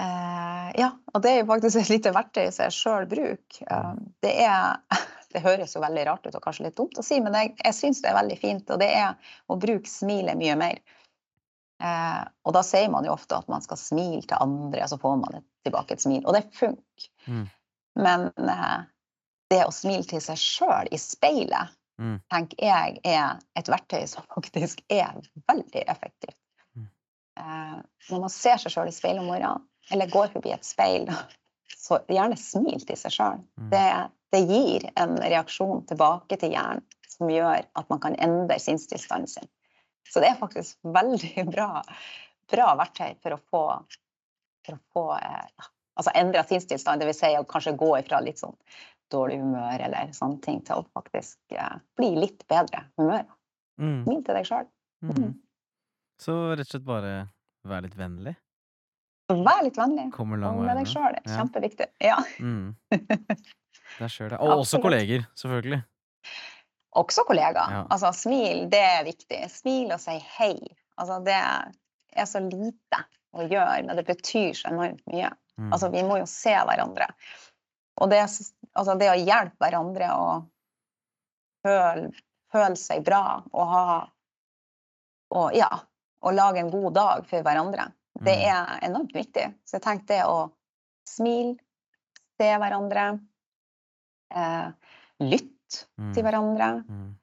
eh, 0.00 0.68
Ja, 0.80 0.90
og 1.14 1.22
det 1.22 1.32
er 1.32 1.42
jo 1.42 1.50
faktisk 1.52 1.80
et 1.80 1.92
lite 1.92 2.14
verktøy 2.14 2.48
som 2.50 2.66
jeg 2.66 2.76
sjøl 2.76 3.08
bruker. 3.10 3.66
Eh, 3.70 3.92
det 4.24 4.36
er 4.46 4.80
Det 5.34 5.42
høres 5.42 5.72
jo 5.74 5.80
veldig 5.82 6.02
rart 6.06 6.26
ut 6.28 6.36
og 6.38 6.44
kanskje 6.44 6.68
litt 6.68 6.76
dumt 6.78 6.98
å 7.00 7.02
si, 7.02 7.16
men 7.18 7.34
jeg, 7.34 7.56
jeg 7.58 7.74
syns 7.74 8.04
det 8.04 8.12
er 8.12 8.20
veldig 8.20 8.36
fint. 8.38 8.68
Og 8.70 8.78
det 8.78 8.86
er 8.94 9.32
å 9.50 9.56
bruke 9.58 9.90
smilet 9.90 10.38
mye 10.38 10.54
mer. 10.60 10.76
Eh, 11.82 12.20
og 12.46 12.54
da 12.54 12.62
sier 12.62 12.86
man 12.92 13.06
jo 13.08 13.16
ofte 13.16 13.40
at 13.40 13.50
man 13.50 13.64
skal 13.64 13.80
smile 13.80 14.22
til 14.22 14.38
andre, 14.38 14.84
og 14.84 14.92
så 14.92 14.98
får 15.02 15.16
man 15.24 15.40
et, 15.40 15.46
tilbake 15.66 15.96
et 15.96 16.04
smil. 16.04 16.20
Og 16.22 16.36
det 16.36 16.44
funker. 16.54 17.08
Mm. 17.26 17.48
Men 18.06 18.28
eh, 18.46 18.78
det 19.54 19.62
å 19.64 19.72
smile 19.74 20.04
til 20.10 20.22
seg 20.22 20.40
sjøl 20.40 20.90
i 20.92 21.00
speilet, 21.00 21.72
Mm. 22.00 22.16
tenker 22.26 22.58
jeg 22.58 22.96
er 23.06 23.38
et 23.54 23.68
verktøy 23.70 24.02
som 24.10 24.26
faktisk 24.34 24.82
er 24.90 25.14
veldig 25.46 25.84
effektivt. 25.86 26.38
Mm. 26.74 26.88
Eh, 27.38 27.78
når 28.10 28.24
man 28.26 28.34
ser 28.34 28.58
seg 28.62 28.74
sjøl 28.74 28.90
i 28.90 28.94
speilet 28.94 29.22
om 29.22 29.30
morgenen, 29.30 29.66
eller 29.92 30.10
går 30.10 30.32
forbi 30.34 30.54
et 30.54 30.66
speil, 30.66 31.06
så 31.84 32.00
gjerne 32.10 32.38
smil 32.40 32.82
til 32.86 32.98
seg 32.98 33.14
sjøl. 33.14 33.42
Mm. 33.60 33.68
Det, 33.74 33.88
det 34.34 34.42
gir 34.48 34.88
en 35.00 35.18
reaksjon 35.22 35.84
tilbake 35.90 36.40
til 36.40 36.56
hjernen 36.56 36.84
som 37.14 37.30
gjør 37.30 37.62
at 37.62 37.92
man 37.92 38.00
kan 38.02 38.16
endre 38.18 38.58
sinnstilstanden 38.58 39.30
sin. 39.30 39.50
Så 40.10 40.22
det 40.22 40.32
er 40.32 40.40
faktisk 40.40 40.80
veldig 40.98 41.46
bra, 41.52 41.84
bra 42.50 42.72
verktøy 42.80 43.14
for 43.22 43.36
å 43.36 43.42
få, 43.52 43.62
for 44.66 44.80
å 44.80 44.82
få 44.96 45.06
eh, 45.20 45.70
altså 45.94 46.10
endra 46.18 46.42
sinnstilstand. 46.48 47.04
Dvs. 47.04 47.22
Si 47.22 47.32
å 47.38 47.46
kanskje 47.46 47.76
gå 47.78 47.92
ifra 48.00 48.18
litt 48.24 48.42
sånn 48.42 48.58
dårlig 49.14 49.40
humør 49.40 49.86
eller 49.86 50.12
sånne 50.16 50.42
ting 50.44 50.60
til 50.66 50.82
å 50.82 50.86
faktisk 50.96 51.56
eh, 51.56 51.76
bli 51.98 52.12
litt 52.18 52.44
bedre 52.50 52.84
humør. 53.00 53.24
Mm. 53.80 54.00
Min 54.06 54.22
til 54.26 54.38
deg 54.38 54.48
sjøl. 54.48 54.66
Mm. 55.04 55.32
Så 56.22 56.34
rett 56.54 56.66
og 56.66 56.74
slett 56.74 56.86
bare 56.86 57.14
være 57.68 57.88
litt 57.88 57.96
vennlig? 57.98 58.34
Vær 59.32 59.62
litt 59.64 59.78
vennlig. 59.80 60.10
Kommer 60.12 60.40
lang 60.40 60.60
vei 60.60 60.68
med 60.68 60.82
deg 60.82 60.90
sjøl. 60.90 61.16
Ja. 61.16 61.38
Kjempeviktig. 61.38 61.88
Ja. 62.04 62.18
Mm. 62.38 62.74
Skjer 63.94 64.12
sjøl, 64.12 64.28
det. 64.34 64.40
Og 64.42 64.60
også 64.60 64.80
kolleger, 64.84 65.24
selvfølgelig. 65.38 65.80
Også 67.00 67.24
kollegaer. 67.26 67.78
Ja. 67.78 67.84
Altså, 67.90 68.12
smil, 68.16 68.66
det 68.70 68.82
er 68.84 69.06
viktig. 69.06 69.40
Smil 69.50 69.94
og 69.94 70.02
si 70.02 70.18
hei. 70.36 70.54
Altså, 71.00 71.18
det 71.26 71.38
er 71.40 72.28
så 72.30 72.42
lite 72.44 73.00
å 73.34 73.48
gjøre, 73.48 73.80
men 73.88 73.98
det 73.98 74.06
betyr 74.06 74.52
så 74.54 74.70
enormt 74.70 75.02
mye. 75.10 75.32
Mm. 75.58 75.72
Altså, 75.72 75.90
vi 75.94 76.04
må 76.06 76.20
jo 76.20 76.28
se 76.30 76.54
hverandre. 76.54 77.08
Og 78.02 78.10
det, 78.12 78.20
altså, 78.76 78.98
det 78.98 79.10
å 79.12 79.18
hjelpe 79.18 79.58
hverandre 79.64 80.08
å 80.14 80.28
føle, 81.64 82.10
føle 82.52 82.76
seg 82.78 83.04
bra 83.06 83.22
og 83.52 83.68
ha 83.72 83.84
og, 85.34 85.54
ja, 85.56 85.68
og 86.22 86.34
lage 86.36 86.60
en 86.62 86.70
god 86.70 86.92
dag 86.94 87.24
for 87.26 87.42
hverandre, 87.42 87.88
det 88.22 88.36
Mm. 88.38 88.44
er 88.52 88.78
enormt 88.86 89.14
viktig. 89.16 89.46
Så 89.66 89.78
jeg 89.80 89.82
tenkte 89.82 90.06
det 90.14 90.20
å 90.28 90.52
smile, 91.08 91.56
se 92.38 92.50
hverandre, 92.60 93.18
eh, 94.30 94.70
lytte 95.20 95.86
Mm. 95.98 96.12
til 96.14 96.22
hverandre 96.22 96.68
Mm. 96.88 97.16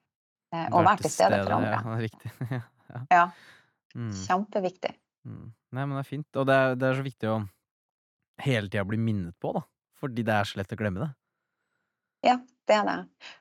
eh, 0.52 0.68
og 0.72 0.84
være 0.84 0.98
til 1.02 1.10
stede 1.10 1.42
for 1.46 1.52
andre. 1.54 1.70
Ja, 1.72 1.96
riktig. 2.06 2.30
ja. 2.90 3.06
Ja, 3.10 3.30
Mm. 3.94 4.10
kjempeviktig. 4.12 4.94
Mm. 5.26 5.52
Nei, 5.72 5.84
men 5.86 5.96
det 5.96 6.04
er 6.06 6.08
fint. 6.10 6.36
Og 6.36 6.46
det 6.46 6.54
er, 6.54 6.74
det 6.74 6.88
er 6.90 6.94
så 7.00 7.04
viktig 7.04 7.28
å 7.28 7.48
hele 8.40 8.68
tida 8.68 8.84
bli 8.84 8.96
minnet 8.98 9.34
på, 9.40 9.52
da. 9.54 9.62
Fordi 10.00 10.22
det 10.24 10.34
er 10.34 10.44
så 10.44 10.56
lett 10.58 10.72
å 10.72 10.76
glemme 10.76 11.00
det. 11.06 11.10
Ja, 12.22 12.38
det 12.70 12.78
er 12.78 12.86
det. 12.86 12.98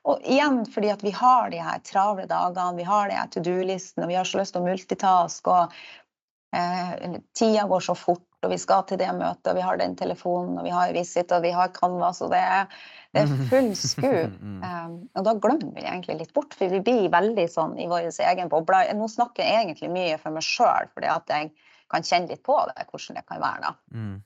Og 0.10 0.26
igjen 0.26 0.63
fordi 0.70 0.89
at 0.94 1.04
vi 1.06 1.13
har 1.15 1.52
de 1.54 1.62
her 1.62 1.82
travle 1.86 2.26
dagene, 2.30 2.80
vi 2.80 2.88
har 2.88 3.10
de 3.10 3.17
her 3.20 3.30
to 3.34 3.44
do-listene, 3.46 4.08
og 4.08 4.12
vi 4.12 4.17
har 4.17 4.28
så 4.28 4.41
lyst 4.41 4.56
til 4.56 4.63
å 4.63 4.67
multitaske, 4.67 5.54
og 5.54 6.58
eh, 6.58 7.20
tida 7.38 7.67
går 7.70 7.86
så 7.86 7.96
fort, 7.98 8.26
og 8.41 8.50
vi 8.50 8.58
skal 8.58 8.88
til 8.89 8.98
det 8.98 9.12
møtet, 9.13 9.52
og 9.52 9.60
vi 9.60 9.65
har 9.65 9.78
den 9.78 9.94
telefonen, 10.00 10.58
og 10.58 10.65
vi 10.65 10.74
har 10.74 10.96
Visit, 10.98 11.32
og 11.36 11.46
vi 11.46 11.54
har 11.54 11.70
Canvas, 11.76 12.24
og 12.26 12.34
det 12.34 12.41
er, 12.41 12.82
det 13.13 13.24
er 13.28 13.36
full 13.52 13.70
sku. 13.78 14.10
Mm. 14.34 14.58
Um, 14.65 14.98
og 15.20 15.28
da 15.30 15.36
glemmer 15.46 15.76
vi 15.78 15.86
egentlig 15.86 16.17
litt 16.24 16.34
bort, 16.34 16.58
for 16.58 16.74
vi 16.74 16.82
blir 16.82 17.13
veldig 17.13 17.46
sånn 17.54 17.78
i 17.78 17.86
vår 17.91 18.10
egen 18.10 18.50
boble. 18.50 18.82
Nå 18.98 19.12
snakker 19.13 19.46
jeg 19.46 19.67
egentlig 19.67 19.94
mye 19.94 20.17
for 20.22 20.34
meg 20.34 20.48
sjøl, 20.48 20.89
fordi 20.96 21.13
at 21.13 21.30
jeg 21.38 21.54
kan 21.91 22.08
kjenne 22.08 22.34
litt 22.34 22.41
på 22.48 22.58
det, 22.72 22.89
hvordan 22.89 23.22
det 23.22 23.26
kan 23.30 23.46
være. 23.46 23.70
da. 23.70 23.74
Mm. 23.94 24.20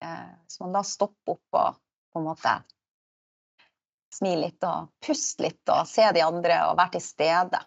Eh, 0.00 0.28
så 0.48 0.64
man 0.64 0.78
da 0.78 0.86
stopper 0.86 1.36
opp 1.36 1.60
og 1.60 1.80
på 2.10 2.22
en 2.22 2.30
måte 2.30 2.54
smile 4.10 4.40
litt 4.48 4.64
og 4.66 4.88
puste 5.00 5.44
litt 5.46 5.68
og 5.72 5.86
se 5.86 6.06
de 6.16 6.20
andre 6.26 6.56
og 6.68 6.76
være 6.80 6.96
til 6.98 7.00
stede, 7.00 7.60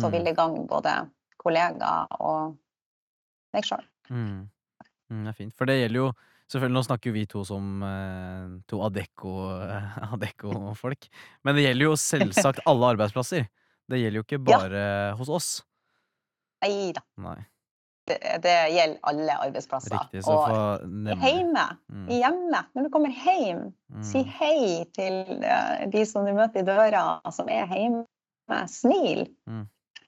så 0.00 0.06
Mm. 0.08 0.12
vil 0.12 0.24
det 0.24 0.36
gagne 0.36 0.66
både 0.66 0.92
kollegaer 1.38 2.06
og 2.20 2.56
deg 3.54 3.62
sjøl. 3.64 3.84
Mm. 4.10 4.48
Mm, 5.10 5.20
det 5.24 5.28
er 5.30 5.36
fint. 5.38 5.54
For 5.54 5.64
det 5.66 5.80
gjelder 5.82 6.02
jo 6.06 6.12
Selvfølgelig, 6.46 6.74
nå 6.78 6.82
snakker 6.86 7.10
vi 7.12 7.24
to 7.26 7.40
som 7.44 7.82
eh, 7.82 8.60
to 8.70 8.78
Adecco- 8.78 9.66
eh, 9.66 9.96
Adecco-folk. 10.14 11.08
Men 11.42 11.56
det 11.56 11.64
gjelder 11.64 11.88
jo 11.88 11.96
selvsagt 11.98 12.60
alle 12.70 12.92
arbeidsplasser. 12.94 13.48
Det 13.90 13.98
gjelder 13.98 14.20
jo 14.20 14.22
ikke 14.22 14.38
Ja. 14.48 14.58
bare 14.60 15.16
hos 15.18 15.28
oss. 15.28 15.48
Nei 16.62 16.92
da, 16.94 17.02
det, 18.06 18.16
det 18.44 18.54
gjelder 18.72 18.98
alle 19.10 19.36
arbeidsplasser. 19.46 19.94
riktig. 19.96 20.22
Så 20.24 20.34
og 20.34 20.84
hjemme, 21.20 21.64
Mm, 21.90 22.08
hjemme, 22.12 22.60
når 22.74 22.86
du 22.86 22.90
kommer 22.94 23.10
hjem, 23.24 23.62
si 24.04 24.20
mm, 24.22 24.30
hei 24.38 24.84
til 24.94 25.16
eh, 25.42 25.86
de 25.90 26.04
som 26.06 26.26
du 26.26 26.32
møter 26.36 26.62
i 26.62 26.66
døra, 26.66 27.04
som 27.34 27.48
er 27.50 27.66
hjemme. 27.72 28.04
Smil. 28.70 29.24
Mm. 29.50 29.64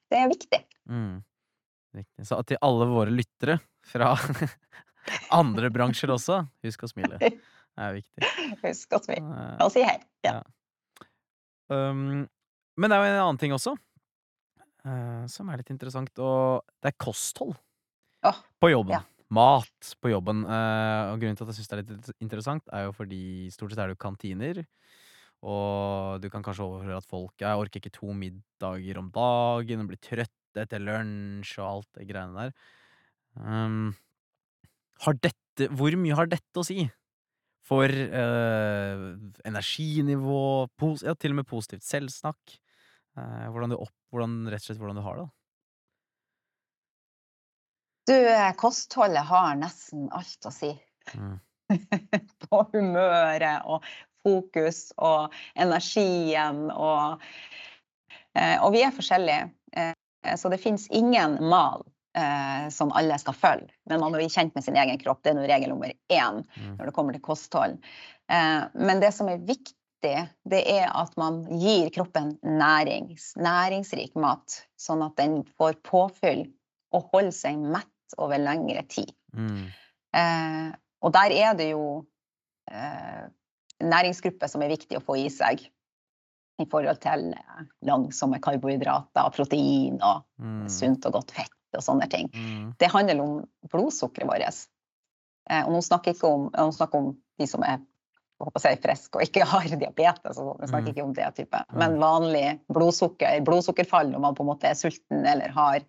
Det 0.08 0.18
er 0.20 0.28
viktig. 0.30 0.60
mm. 0.88 1.16
Riktig. 1.98 2.26
Så 2.28 2.38
til 2.46 2.58
alle 2.62 2.86
våre 2.86 3.10
lyttere 3.10 3.58
fra 3.88 4.12
andre 5.40 5.70
bransjer 5.74 6.12
også, 6.14 6.42
husk 6.62 6.84
å 6.84 6.90
smile. 6.90 7.18
Det 7.18 7.32
er 7.80 7.96
viktig. 7.96 8.28
Husk 8.62 8.94
å 8.94 9.00
smile 9.02 9.24
Eh, 9.38 9.64
og 9.64 9.72
si 9.74 9.82
hei. 9.86 9.96
Ja. 10.26 10.36
Um, 11.72 12.28
men 12.78 12.90
det 12.92 12.96
er 12.96 13.02
jo 13.02 13.14
en 13.16 13.22
annen 13.24 13.40
ting 13.40 13.52
også, 13.56 13.74
uh, 14.86 15.24
som 15.28 15.48
er 15.50 15.60
litt 15.60 15.72
interessant, 15.74 16.12
og 16.22 16.62
det 16.82 16.92
er 16.92 16.98
kosthold 17.02 17.56
På 18.60 18.70
jobben. 18.72 18.98
ja. 18.98 19.04
Mat 19.28 19.90
på 20.00 20.10
jobben. 20.10 20.44
eh, 20.48 21.12
og 21.12 21.20
grunnen 21.20 21.36
til 21.36 21.44
at 21.44 21.52
jeg 21.52 21.58
syns 21.58 21.68
det 21.68 21.76
er 21.76 21.82
litt 21.82 22.10
interessant, 22.24 22.70
er 22.72 22.86
jo 22.86 22.94
fordi 22.96 23.50
stort 23.52 23.74
sett 23.74 23.82
er 23.82 23.90
det 23.90 23.98
jo 23.98 24.04
kantiner. 24.06 24.62
Og 25.46 26.18
du 26.22 26.26
kan 26.32 26.42
kanskje 26.42 26.64
overhøre 26.66 26.98
at 26.98 27.06
folk 27.06 27.38
Jeg 27.38 27.60
orker 27.60 27.78
ikke 27.78 27.94
to 27.94 28.10
middager 28.10 28.98
om 28.98 29.12
dagen 29.14 29.84
og 29.84 29.90
blir 29.92 30.00
trøtt 30.02 30.58
etter 30.58 30.82
lunsj 30.82 31.60
og 31.60 31.66
alt 31.68 31.90
det 32.00 32.08
greiene 32.08 32.48
der. 32.48 32.54
Um, 33.38 33.92
har 35.04 35.14
dette 35.22 35.68
Hvor 35.70 35.94
mye 35.98 36.16
har 36.18 36.26
dette 36.30 36.58
å 36.58 36.66
si? 36.66 36.88
For 37.68 37.86
uh, 37.86 39.14
energinivå, 39.46 40.40
ja, 41.04 41.14
til 41.14 41.34
og 41.34 41.42
med 41.42 41.46
positivt 41.50 41.84
selvsnakk. 41.84 42.56
Uh, 43.18 43.50
hvordan, 43.52 43.74
du 43.74 43.76
opp, 43.76 43.94
hvordan, 44.10 44.40
rett 44.48 44.62
og 44.62 44.70
slett 44.70 44.80
hvordan 44.80 44.98
du 44.98 45.04
har 45.04 45.20
det. 45.20 45.26
Du, 48.08 48.16
kostholdet 48.56 49.26
har 49.28 49.56
nesten 49.60 50.06
alt 50.16 50.46
å 50.48 50.52
si. 50.54 50.70
Mm. 51.12 51.36
På 52.48 52.62
humøret 52.72 53.66
og 53.68 53.84
fokus 54.24 54.88
og 54.96 55.34
energien 55.58 56.68
og 56.72 57.20
eh, 58.32 58.56
Og 58.64 58.72
vi 58.72 58.82
er 58.84 58.94
forskjellige, 58.96 59.50
eh, 59.76 59.92
så 60.36 60.48
det 60.52 60.60
fins 60.62 60.86
ingen 60.88 61.36
mal 61.52 61.84
eh, 62.16 62.68
som 62.72 62.92
alle 62.96 63.18
skal 63.20 63.36
følge. 63.36 63.72
Men 63.90 64.00
man 64.00 64.12
må 64.14 64.22
bli 64.22 64.30
kjent 64.32 64.56
med 64.56 64.64
sin 64.64 64.78
egen 64.80 65.00
kropp. 65.02 65.20
Det 65.22 65.34
er 65.34 65.38
noe 65.40 65.50
regel 65.50 65.74
nummer 65.74 65.92
én 65.92 66.40
Mm. 66.48 66.76
når 66.78 66.88
det 66.88 66.94
kommer 66.96 67.16
til 67.16 67.24
kosthold. 67.24 67.76
Men 68.28 69.00
det 69.00 69.12
som 69.16 69.28
er 69.32 69.38
viktig, 69.40 70.16
det 70.44 70.58
er 70.68 70.90
at 70.92 71.14
man 71.16 71.46
gir 71.60 71.88
kroppen 71.94 72.34
nærings, 72.44 73.30
næringsrik 73.40 74.16
mat, 74.20 74.58
sånn 74.76 75.04
at 75.06 75.16
den 75.16 75.38
får 75.56 75.78
påfyll 75.80 76.44
og 76.92 77.08
holder 77.14 77.32
seg 77.32 77.56
mett 77.56 77.88
over 78.18 78.38
lengre 78.40 78.82
tid. 78.88 79.10
Mm. 79.36 79.66
Eh, 80.16 80.68
og 81.04 81.12
der 81.12 81.34
er 81.36 81.54
det 81.58 81.70
jo 81.72 82.06
eh, 82.70 83.26
næringsgrupper 83.84 84.50
som 84.50 84.62
er 84.64 84.72
viktig 84.72 84.98
å 84.98 85.04
få 85.04 85.18
i 85.20 85.28
seg. 85.32 85.66
I 86.58 86.66
forhold 86.66 86.98
til 87.04 87.28
eh, 87.36 87.60
langsomme 87.86 88.40
karbohydrater, 88.42 89.30
protein 89.36 90.00
og 90.02 90.24
Mm. 90.38 90.68
sunt 90.70 91.06
og 91.06 91.12
godt 91.12 91.32
fett 91.34 91.76
og 91.76 91.82
sånne 91.82 92.06
ting. 92.10 92.28
Mm. 92.34 92.74
Det 92.78 92.88
handler 92.92 93.20
om 93.20 93.32
blodsukkeret 93.70 94.28
vårt. 94.30 94.66
Eh, 95.50 95.64
og 95.66 95.72
nå 95.72 95.80
snakker 95.82 96.12
jeg 96.12 96.16
ikke 96.18 96.30
om, 96.30 96.50
jeg 96.54 96.74
snakker 96.78 96.98
om 96.98 97.08
de 97.38 97.46
som 97.46 97.62
er 97.66 97.78
jeg 98.38 98.46
håper 98.46 98.62
si, 98.62 98.70
friske 98.78 99.18
og 99.18 99.22
ikke 99.24 99.44
har 99.50 99.64
diabetes. 99.80 100.38
Og 100.38 100.44
sånn. 100.46 100.60
Jeg 100.62 100.68
snakker 100.70 100.86
Mm. 100.86 100.94
ikke 100.94 101.04
om 101.04 101.12
det 101.12 101.34
type. 101.34 101.64
Men 101.74 101.96
vanlig 101.98 102.60
blodsukker, 102.70 103.40
blodsukkerfall 103.42 104.12
når 104.12 104.20
man 104.20 104.34
på 104.38 104.44
en 104.44 104.50
måte 104.52 104.68
er 104.70 104.74
sulten 104.78 105.26
eller 105.26 105.48
har 105.50 105.80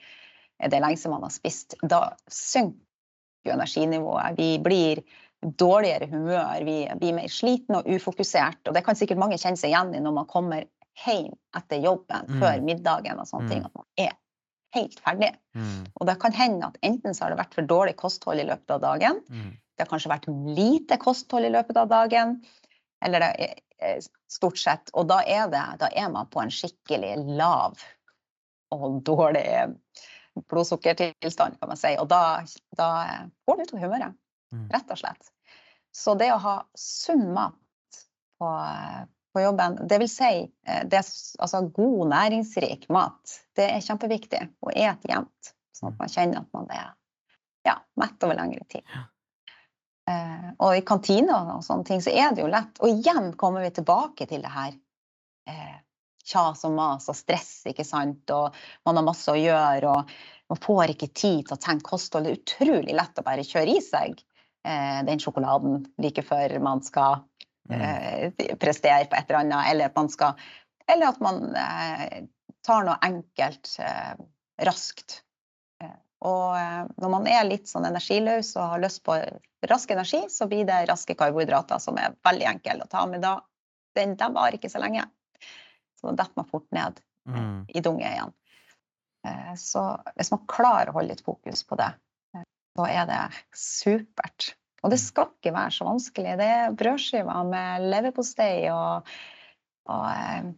det 0.60 0.76
er 0.76 0.84
lenge 0.84 1.00
siden 1.00 1.16
man 1.16 1.24
har 1.28 1.34
spist, 1.34 1.76
da 1.82 2.02
synker 2.28 3.48
jo 3.48 3.54
energinivået. 3.56 4.38
Vi 4.38 4.50
blir 4.60 5.04
dårligere 5.40 6.10
humør, 6.12 6.66
vi 6.68 6.78
blir 7.00 7.16
mer 7.16 7.32
sliten 7.32 7.78
og 7.80 7.88
ufokusert. 7.88 8.60
Og 8.68 8.76
det 8.76 8.84
kan 8.84 8.98
sikkert 9.00 9.22
mange 9.22 9.38
kjenne 9.40 9.60
seg 9.60 9.72
igjen 9.72 9.94
i 9.96 10.02
når 10.04 10.18
man 10.18 10.28
kommer 10.28 10.66
hjem 11.06 11.32
etter 11.56 11.80
jobben 11.80 12.28
Mm. 12.28 12.42
før 12.42 12.62
middagen 12.62 13.20
og 13.20 13.28
sånne 13.30 13.48
Mm. 13.48 13.50
ting, 13.50 13.66
at 13.66 13.76
man 13.76 13.86
er 13.98 14.12
helt 14.76 15.00
ferdig. 15.00 15.32
Mm. 15.56 15.86
Og 15.96 16.08
det 16.08 16.20
kan 16.20 16.34
hende 16.34 16.68
at 16.68 16.78
enten 16.84 17.14
så 17.16 17.24
har 17.24 17.30
det 17.30 17.40
vært 17.40 17.54
for 17.54 17.62
dårlig 17.62 17.96
kosthold 17.96 18.40
i 18.40 18.44
løpet 18.44 18.70
av 18.72 18.82
dagen, 18.82 19.22
Mm. 19.30 19.52
det 19.78 19.88
har 19.88 19.98
kanskje 19.98 20.12
vært 20.12 20.28
lite 20.56 20.98
kosthold 20.98 21.46
i 21.46 21.50
løpet 21.56 21.78
av 21.78 21.88
dagen, 21.88 22.44
eller 23.02 23.20
det 23.20 23.64
er 23.80 24.02
stort 24.28 24.58
sett. 24.58 24.92
Og 24.94 25.08
da 25.08 25.22
er, 25.26 25.48
det, 25.48 25.80
da 25.80 25.88
er 25.96 26.10
man 26.10 26.28
på 26.28 26.42
en 26.42 26.50
skikkelig 26.52 27.16
lav 27.38 27.78
og 28.74 29.04
dårlig 29.04 29.78
blodsukkertilstand, 30.50 31.60
kan 31.60 31.72
man 31.72 31.80
si. 31.80 31.94
Og 32.00 32.08
da, 32.10 32.42
da 32.78 32.90
går 33.48 33.60
det 33.60 33.70
utover 33.70 33.86
humøret, 33.88 34.18
Mm. 34.50 34.70
rett 34.74 34.92
og 34.92 34.98
slett. 34.98 35.28
Så 35.94 36.16
det 36.18 36.32
å 36.34 36.40
ha 36.42 36.56
sunn 36.74 37.28
mat 37.34 38.00
på, 38.42 38.48
på 39.34 39.44
jobben, 39.44 39.76
det 39.90 40.00
vil 40.02 40.10
si 40.10 40.32
eh, 40.66 40.84
det, 40.90 41.04
altså 41.38 41.62
god, 41.68 42.08
næringsrik 42.10 42.88
mat, 42.90 43.36
det 43.58 43.68
er 43.76 43.86
kjempeviktig 43.86 44.42
å 44.66 44.74
ete 44.74 45.12
jevnt, 45.12 45.54
sånn 45.78 45.94
at 45.94 46.02
man 46.02 46.14
kjenner 46.14 46.42
at 46.42 46.50
man 46.58 46.70
er 46.74 46.88
ja, 47.68 47.76
mett 48.02 48.26
over 48.26 48.40
lengre 48.40 48.66
tid. 48.70 48.82
Uh, 50.10 50.50
og 50.58 50.74
i 50.74 50.82
kantina 50.82 51.36
og 51.54 51.62
sånne 51.62 51.86
ting, 51.86 52.00
så 52.02 52.10
er 52.10 52.32
det 52.34 52.42
jo 52.42 52.50
lett. 52.50 52.80
Og 52.82 52.90
igjen 52.90 53.30
kommer 53.38 53.62
vi 53.62 53.70
tilbake 53.78 54.26
til 54.26 54.42
det 54.42 54.50
her 54.50 54.72
eh, 55.46 55.76
kjas 56.30 56.66
og 56.68 56.76
mas 56.78 57.10
og 57.10 57.18
stress, 57.18 57.54
ikke 57.72 57.86
sant, 57.88 58.30
og 58.36 58.56
man 58.86 59.00
har 59.00 59.08
masse 59.08 59.32
å 59.32 59.38
gjøre, 59.40 59.94
og 59.96 60.52
man 60.54 60.62
får 60.64 60.94
ikke 60.94 61.12
tid 61.14 61.48
til 61.48 61.56
å 61.58 61.62
tenke 61.62 61.90
kosthold. 61.90 62.26
Det 62.28 62.36
er 62.36 62.42
utrolig 62.44 62.96
lett 62.98 63.22
å 63.22 63.26
bare 63.26 63.46
kjøre 63.48 63.76
i 63.76 63.82
seg 63.86 64.22
eh, 64.66 65.02
den 65.08 65.22
sjokoladen 65.22 65.84
like 66.02 66.26
før 66.26 66.60
man 66.64 66.86
skal 66.86 67.26
Mm. 67.70 67.82
eh, 67.86 68.56
prestere 68.58 69.06
på 69.06 69.16
et 69.16 69.30
eller 69.30 69.44
annet, 69.44 69.68
eller 69.72 69.86
at 69.86 69.96
man 69.96 70.10
skal 70.10 70.40
Eller 70.90 71.12
at 71.12 71.20
man 71.22 71.52
eh, 71.54 72.24
tar 72.66 72.86
noe 72.88 72.96
enkelt 73.06 73.76
eh, 73.78 74.16
raskt. 74.66 75.20
Eh, 75.84 75.92
og 76.26 76.56
eh, 76.58 76.88
når 76.98 77.12
man 77.14 77.28
er 77.30 77.44
litt 77.46 77.70
sånn 77.70 77.86
energiløs 77.86 78.56
og 78.58 78.72
har 78.72 78.82
lyst 78.82 79.04
på 79.06 79.20
rask 79.70 79.92
energi, 79.94 80.24
så 80.34 80.48
blir 80.50 80.66
det 80.66 80.80
raske 80.90 81.14
karbohydrater 81.14 81.78
som 81.78 82.00
er 82.02 82.18
veldig 82.26 82.48
enkle 82.56 82.88
å 82.88 82.90
ta 82.90 83.06
med 83.06 83.22
da. 83.22 83.36
Den, 83.94 84.16
de 84.18 84.32
varer 84.34 84.58
ikke 84.58 84.74
så 84.74 84.82
lenge. 84.82 85.06
Så 86.00 86.10
da 86.10 86.16
detter 86.24 86.38
man 86.40 86.50
fort 86.50 86.68
ned 86.76 87.02
Mm. 87.28 87.66
i 87.76 87.82
dunge 87.84 88.08
igjen. 88.08 88.32
Eh, 89.28 89.54
Så 89.60 89.82
hvis 90.16 90.32
man 90.32 90.46
klarer 90.48 90.90
å 90.90 90.94
holde 90.96 91.10
litt 91.12 91.22
fokus 91.26 91.64
på 91.68 91.76
det, 91.78 91.90
eh, 92.36 92.44
så 92.78 92.88
er 92.88 93.06
det 93.06 93.20
supert. 93.54 94.54
Og 94.84 94.90
det 94.94 95.00
skal 95.04 95.28
ikke 95.36 95.52
være 95.54 95.76
så 95.76 95.86
vanskelig. 95.86 96.38
Det 96.40 96.48
er 96.48 96.72
brødskiver 96.80 97.50
med 97.50 97.82
leverpostei 97.92 98.70
og, 98.72 99.04
og 99.92 100.06
um, 100.40 100.54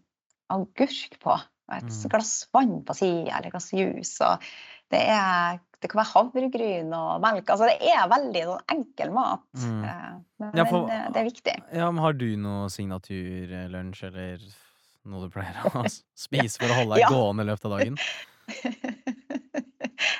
agurk 0.54 1.18
på. 1.20 1.34
Og 1.72 1.76
et 1.78 1.90
Mm. 1.90 2.10
glass 2.14 2.48
vann 2.54 2.84
på 2.86 2.94
sida, 2.96 3.32
eller 3.38 3.48
et 3.48 3.52
glass 3.56 3.72
juice. 3.74 4.22
Og 4.22 4.40
det, 4.92 5.02
er, 5.10 5.60
det 5.82 5.90
kan 5.90 6.04
være 6.04 6.14
havregryn 6.14 6.94
og 6.94 7.22
melk. 7.24 7.50
Altså 7.50 7.66
det 7.72 7.80
er 7.82 8.10
veldig 8.12 8.44
sånn 8.46 8.66
enkel 8.76 9.12
mat. 9.16 9.46
Mm. 9.58 9.84
eh, 9.86 10.20
Men 10.40 10.52
Ja, 10.56 10.66
for- 10.66 10.90
eh, 10.92 11.08
det 11.12 11.18
er 11.18 11.30
viktig. 11.32 11.56
Ja, 11.74 11.90
men 11.92 12.04
har 12.04 12.14
du 12.14 12.28
noe 12.38 12.70
signaturlunsj 12.70 14.04
eller 14.08 14.38
noe 15.06 15.26
du 15.28 15.30
pleier 15.34 15.56
å 15.72 15.86
spise 16.26 16.58
for 16.62 16.70
å 16.74 16.78
holde 16.82 16.96
deg 17.00 17.06
Ja. 17.06 17.10
gående 17.14 17.44
i 17.46 17.50
løpet 17.52 17.66
av 17.66 17.78
dagen? 17.80 17.98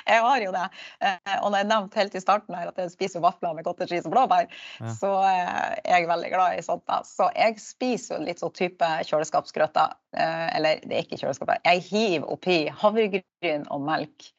jeg 0.06 0.20
har 0.24 0.40
jo 0.44 0.52
det. 0.54 0.64
Eh, 1.02 1.34
Og 1.42 1.50
når 1.52 1.58
jeg 1.62 1.68
nevnte 1.70 2.00
helt 2.00 2.14
i 2.18 2.22
starten 2.22 2.54
her 2.56 2.70
at 2.70 2.78
jeg 2.80 2.92
spiser 2.94 3.22
vafler 3.24 3.54
med 3.56 3.64
cottage 3.66 3.90
cheese 3.92 4.06
og 4.08 4.14
blåbær, 4.14 4.48
Ja. 4.80 4.92
så 4.98 5.10
eh, 5.26 5.76
er 5.84 6.00
jeg 6.02 6.08
veldig 6.10 6.30
glad 6.34 6.58
i 6.58 6.64
sånt. 6.66 6.84
da. 6.86 7.00
Så 7.06 7.28
jeg 7.36 7.58
spiser 7.62 8.18
jo 8.18 8.24
litt 8.26 8.42
sånn 8.42 8.54
type 8.56 8.88
kjøleskapsgrøter. 9.08 9.94
eh, 10.16 10.48
Eller 10.56 10.80
det 10.84 10.96
er 10.98 11.06
ikke 11.06 11.20
kjøleskapet. 11.22 11.62
Jeg 11.64 11.84
hiver 11.90 12.28
oppi 12.36 12.58
havregryn 12.82 13.66
og 13.70 13.80
melk 13.86 14.30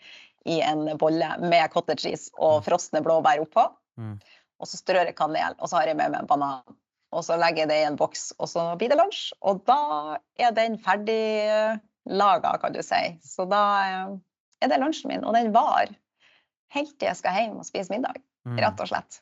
i 0.46 0.60
en 0.62 0.86
bolle 1.00 1.38
med 1.40 1.72
cottage 1.72 2.04
cheese 2.04 2.32
og 2.38 2.64
frosne 2.66 3.00
blåbær 3.04 3.40
oppå. 3.46 3.70
Mm. 4.00 4.18
Og 4.60 4.68
så 4.68 4.78
strør 4.80 5.06
jeg 5.08 5.16
kanel, 5.16 5.56
og 5.60 5.70
så 5.70 5.78
har 5.80 5.88
jeg 5.92 5.98
med 6.00 6.12
meg 6.12 6.22
en 6.24 6.28
banan. 6.28 6.64
Og 7.14 7.26
så 7.26 7.38
legger 7.40 7.64
jeg 7.64 7.72
det 7.72 7.80
i 7.82 7.88
en 7.88 7.98
boks, 8.00 8.32
og 8.40 8.50
så 8.52 8.68
blir 8.80 8.92
det 8.92 9.00
lunsj. 9.00 9.32
Og 9.46 9.64
da 9.70 10.18
er 10.40 10.54
den 10.56 10.80
ferdig 10.82 11.22
laga, 12.10 12.56
kan 12.62 12.76
du 12.76 12.82
si. 12.86 13.02
Så 13.24 13.46
da 13.50 13.64
eh, 13.88 14.16
er 14.64 14.72
det 14.72 14.80
lunsjen 14.82 15.14
min, 15.14 15.26
og 15.28 15.36
den 15.38 15.54
var 15.56 15.92
helt 16.74 16.96
til 16.98 17.10
jeg 17.10 17.20
skal 17.20 17.38
hjem 17.38 17.60
og 17.62 17.68
spise 17.68 17.94
middag. 17.94 18.20
Mm. 18.48 18.58
Rett 18.60 18.84
og 18.84 18.90
slett. 18.90 19.22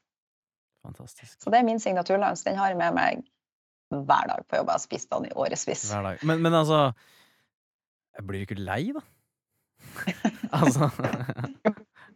Fantastisk. 0.82 1.38
Så 1.44 1.54
det 1.54 1.60
er 1.60 1.68
min 1.68 1.80
signaturlunsj. 1.82 2.48
Den 2.48 2.58
har 2.58 2.72
jeg 2.72 2.80
med 2.80 2.96
meg 2.98 3.26
hver 3.92 4.30
dag 4.32 4.46
på 4.48 4.62
jobb. 4.62 4.72
Jeg 4.72 4.80
har 4.80 4.84
spist 4.86 5.12
den 5.12 5.28
i 5.30 5.34
årevis. 5.36 5.90
Men, 6.24 6.42
men 6.42 6.54
altså 6.54 6.92
Jeg 8.18 8.28
blir 8.28 8.46
ikke 8.46 8.60
lei, 8.60 8.92
da? 8.96 9.04
altså 10.62 10.90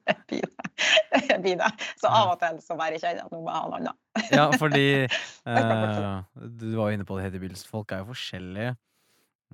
Jeg 0.06 0.18
blir 0.30 0.50
det. 0.96 1.38
Blir 1.44 1.58
det. 1.62 1.70
Så 2.02 2.08
av 2.12 2.34
og 2.34 2.40
til 2.42 2.58
så 2.64 2.78
bare 2.80 3.00
kjenner 3.02 3.22
jeg 3.22 3.26
at 3.28 3.32
nå 3.36 3.42
må 3.44 3.52
jeg 3.52 3.62
ha 3.62 3.68
noe 3.70 3.80
annet. 3.82 4.32
Ja, 4.36 4.46
fordi 4.60 4.86
eh, 5.52 6.46
Du 6.62 6.68
var 6.78 6.90
jo 6.92 6.98
inne 6.98 7.08
på 7.08 7.18
det, 7.20 7.26
Hedi 7.28 7.42
Bils. 7.44 7.66
Folk 7.70 7.92
er 7.96 8.04
jo 8.04 8.10
forskjellige. 8.14 8.76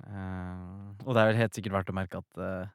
Eh, 0.02 1.06
og 1.06 1.10
det 1.14 1.22
er 1.22 1.30
vel 1.32 1.40
helt 1.42 1.56
sikkert 1.58 1.76
verdt 1.78 1.92
å 1.92 1.96
merke 1.96 2.20
at 2.22 2.40
eh, 2.42 2.70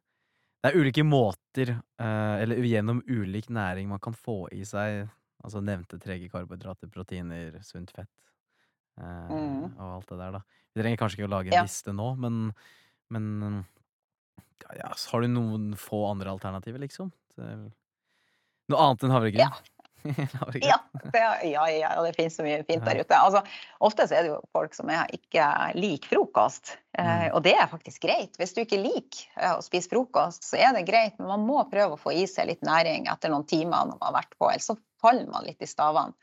det 0.64 0.72
er 0.72 0.80
ulike 0.82 1.04
måter, 1.06 1.72
eh, 2.02 2.36
eller 2.44 2.60
gjennom 2.66 3.00
ulik 3.08 3.48
næring, 3.54 3.88
man 3.92 4.02
kan 4.04 4.16
få 4.18 4.48
i 4.56 4.64
seg 4.68 5.06
altså 5.46 5.62
nevnte 5.62 6.00
trege 6.02 6.28
karbohydrater, 6.34 6.90
proteiner, 6.92 7.60
sunt 7.64 7.92
fett 7.96 8.10
eh, 8.98 9.30
Mm. 9.30 9.68
og 9.78 9.90
alt 10.00 10.10
det 10.10 10.18
der, 10.24 10.38
da. 10.40 10.42
Vi 10.74 10.82
trenger 10.82 11.00
kanskje 11.02 11.20
ikke 11.20 11.28
å 11.30 11.34
lage 11.36 11.52
en 11.52 11.58
Ja. 11.60 11.64
liste 11.68 11.94
nå, 11.94 12.08
men, 12.20 12.40
men 13.14 13.28
ja, 14.76 14.90
har 15.12 15.22
du 15.24 15.28
noen 15.30 15.68
få 15.78 16.00
andre 16.10 16.34
alternativer, 16.34 16.82
liksom? 16.82 17.12
Til 17.36 17.68
noe 18.72 18.84
annet 18.86 19.04
enn 19.08 19.16
havregryn? 19.16 19.48
Ja. 19.48 19.52
Ja, 20.64 20.78
det, 21.12 21.20
ja, 21.52 21.66
ja, 21.68 21.90
det 22.06 22.14
finnes 22.16 22.36
så 22.38 22.44
mye 22.46 22.62
fint 22.64 22.86
der 22.86 23.02
ute. 23.02 23.18
Altså, 23.18 23.42
ofte 23.84 24.06
så 24.08 24.16
er 24.16 24.24
det 24.24 24.30
jo 24.30 24.38
folk 24.56 24.72
som 24.78 24.88
ikke 24.88 25.48
liker 25.76 26.08
frokost, 26.14 26.78
eh, 26.98 27.04
Mm. 27.26 27.34
og 27.36 27.42
det 27.44 27.56
er 27.60 27.68
faktisk 27.68 28.06
greit. 28.06 28.38
Hvis 28.40 28.54
du 28.56 28.62
ikke 28.62 28.80
liker 28.80 29.26
eh, 29.36 29.58
å 29.58 29.64
spise 29.66 29.90
frokost, 29.92 30.46
så 30.48 30.56
er 30.62 30.72
det 30.78 30.86
greit, 30.88 31.18
men 31.20 31.28
man 31.34 31.44
må 31.50 31.66
prøve 31.68 31.98
å 31.98 32.00
få 32.00 32.14
i 32.16 32.24
seg 32.30 32.48
litt 32.54 32.64
næring 32.64 33.10
etter 33.12 33.34
noen 33.34 33.44
timer 33.50 33.84
når 33.90 33.98
man 33.98 34.08
har 34.08 34.16
vært 34.22 34.38
på, 34.40 34.48
ellers 34.48 34.70
så 34.70 34.78
faller 35.04 35.28
man 35.34 35.44
litt 35.50 35.66
i 35.66 35.68
stavene. 35.68 36.16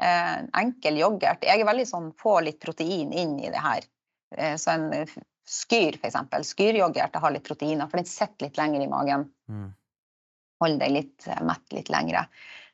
Eh, 0.00 0.38
enkel 0.62 1.00
yoghurt. 1.02 1.42
Jeg 1.50 1.60
er 1.64 1.66
veldig 1.72 1.88
sånn 1.90 2.12
få 2.20 2.38
litt 2.46 2.60
protein 2.62 3.10
inn 3.12 3.34
i 3.42 3.50
det 3.50 3.64
her. 3.64 3.90
Eh, 4.36 4.54
så 4.60 4.76
en 4.76 4.86
skyr, 5.50 5.98
eksempel. 6.06 6.46
Skyryoghurt 6.46 7.18
har 7.18 7.34
litt 7.34 7.48
proteiner, 7.48 7.90
for 7.90 7.98
den 7.98 8.06
sitter 8.06 8.46
litt 8.46 8.60
lenger 8.60 8.86
i 8.86 8.92
magen 8.92 9.32
Mm. 9.50 9.72
Holde 10.60 10.80
deg 10.82 10.94
litt 10.94 11.26
eh, 11.28 11.42
mett 11.46 11.76
litt 11.76 11.90
lengre. 11.92 12.26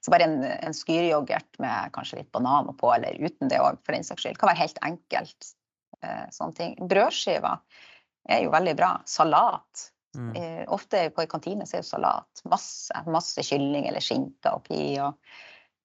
Så 0.04 0.12
bare 0.14 0.28
en, 0.28 0.38
en 0.44 0.76
skyryoghurt 0.76 1.58
med 1.62 1.90
kanskje 1.94 2.20
litt 2.20 2.32
banan 2.34 2.68
på, 2.78 2.92
eller 2.94 3.16
uten 3.18 3.50
det 3.50 3.58
òg, 3.62 3.80
for 3.82 3.96
den 3.96 4.06
saks 4.06 4.22
skyld, 4.26 4.38
kan 4.38 4.52
være 4.52 4.62
helt 4.62 4.78
enkelt. 4.86 5.52
Eh, 6.04 6.24
sånne 6.34 6.54
ting. 6.58 6.74
Brødskiver 6.88 7.58
er 8.30 8.44
jo 8.44 8.52
veldig 8.54 8.74
bra. 8.78 8.92
Salat. 9.08 9.88
Mm. 10.16 10.30
Eh, 10.38 10.62
ofte 10.72 11.08
på 11.14 11.24
en 11.24 11.30
kantine 11.32 11.66
så 11.66 11.78
er 11.78 11.82
jo 11.82 11.88
salat. 11.90 12.42
Masse, 12.48 13.02
masse 13.10 13.42
kylling 13.46 13.88
eller 13.88 14.04
skinke 14.04 14.52
oppi, 14.54 14.94
og 15.02 15.18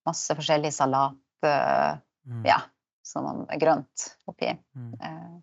masse 0.08 0.38
forskjellig 0.38 0.74
salat. 0.76 1.18
Mm. 1.42 2.44
ja, 2.46 2.60
som 3.02 3.24
man- 3.26 3.48
er 3.50 3.58
grønt 3.58 4.04
oppi. 4.30 4.52
Mm. 4.78 4.92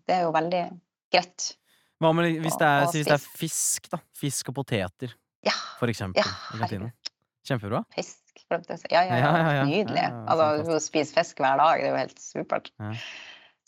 Det 0.07 0.13
er 0.15 0.21
jo 0.23 0.31
veldig 0.31 0.61
greit. 1.11 1.47
Hva 1.99 2.13
med 2.15 2.37
hvis 2.39 2.55
det, 2.55 2.67
er, 2.67 2.85
hvis 2.87 3.09
det 3.09 3.17
er 3.17 3.25
fisk, 3.41 3.89
da? 3.91 3.99
Fisk 4.15 4.53
og 4.53 4.55
poteter, 4.61 5.11
Ja, 5.45 5.53
for 5.79 5.87
eksempel, 5.91 6.19
Ja, 6.23 6.31
i 6.55 6.59
kantina. 6.59 6.91
Kjempebra. 7.47 7.83
fisk. 7.95 8.17
glemte 8.49 8.69
jeg 8.73 8.77
å 8.77 8.81
si. 8.81 8.87
Ja, 8.91 9.01
ja, 9.03 9.17
Ja. 9.59 9.63
Nydelig. 9.65 10.03
Altså, 10.27 10.75
å 10.75 10.79
spise 10.81 11.13
fisk 11.13 11.37
hver 11.39 11.57
dag, 11.57 11.79
det 11.79 11.87
er 11.87 11.91
jo 11.91 11.97
helt 11.97 12.19
supert. 12.19 12.71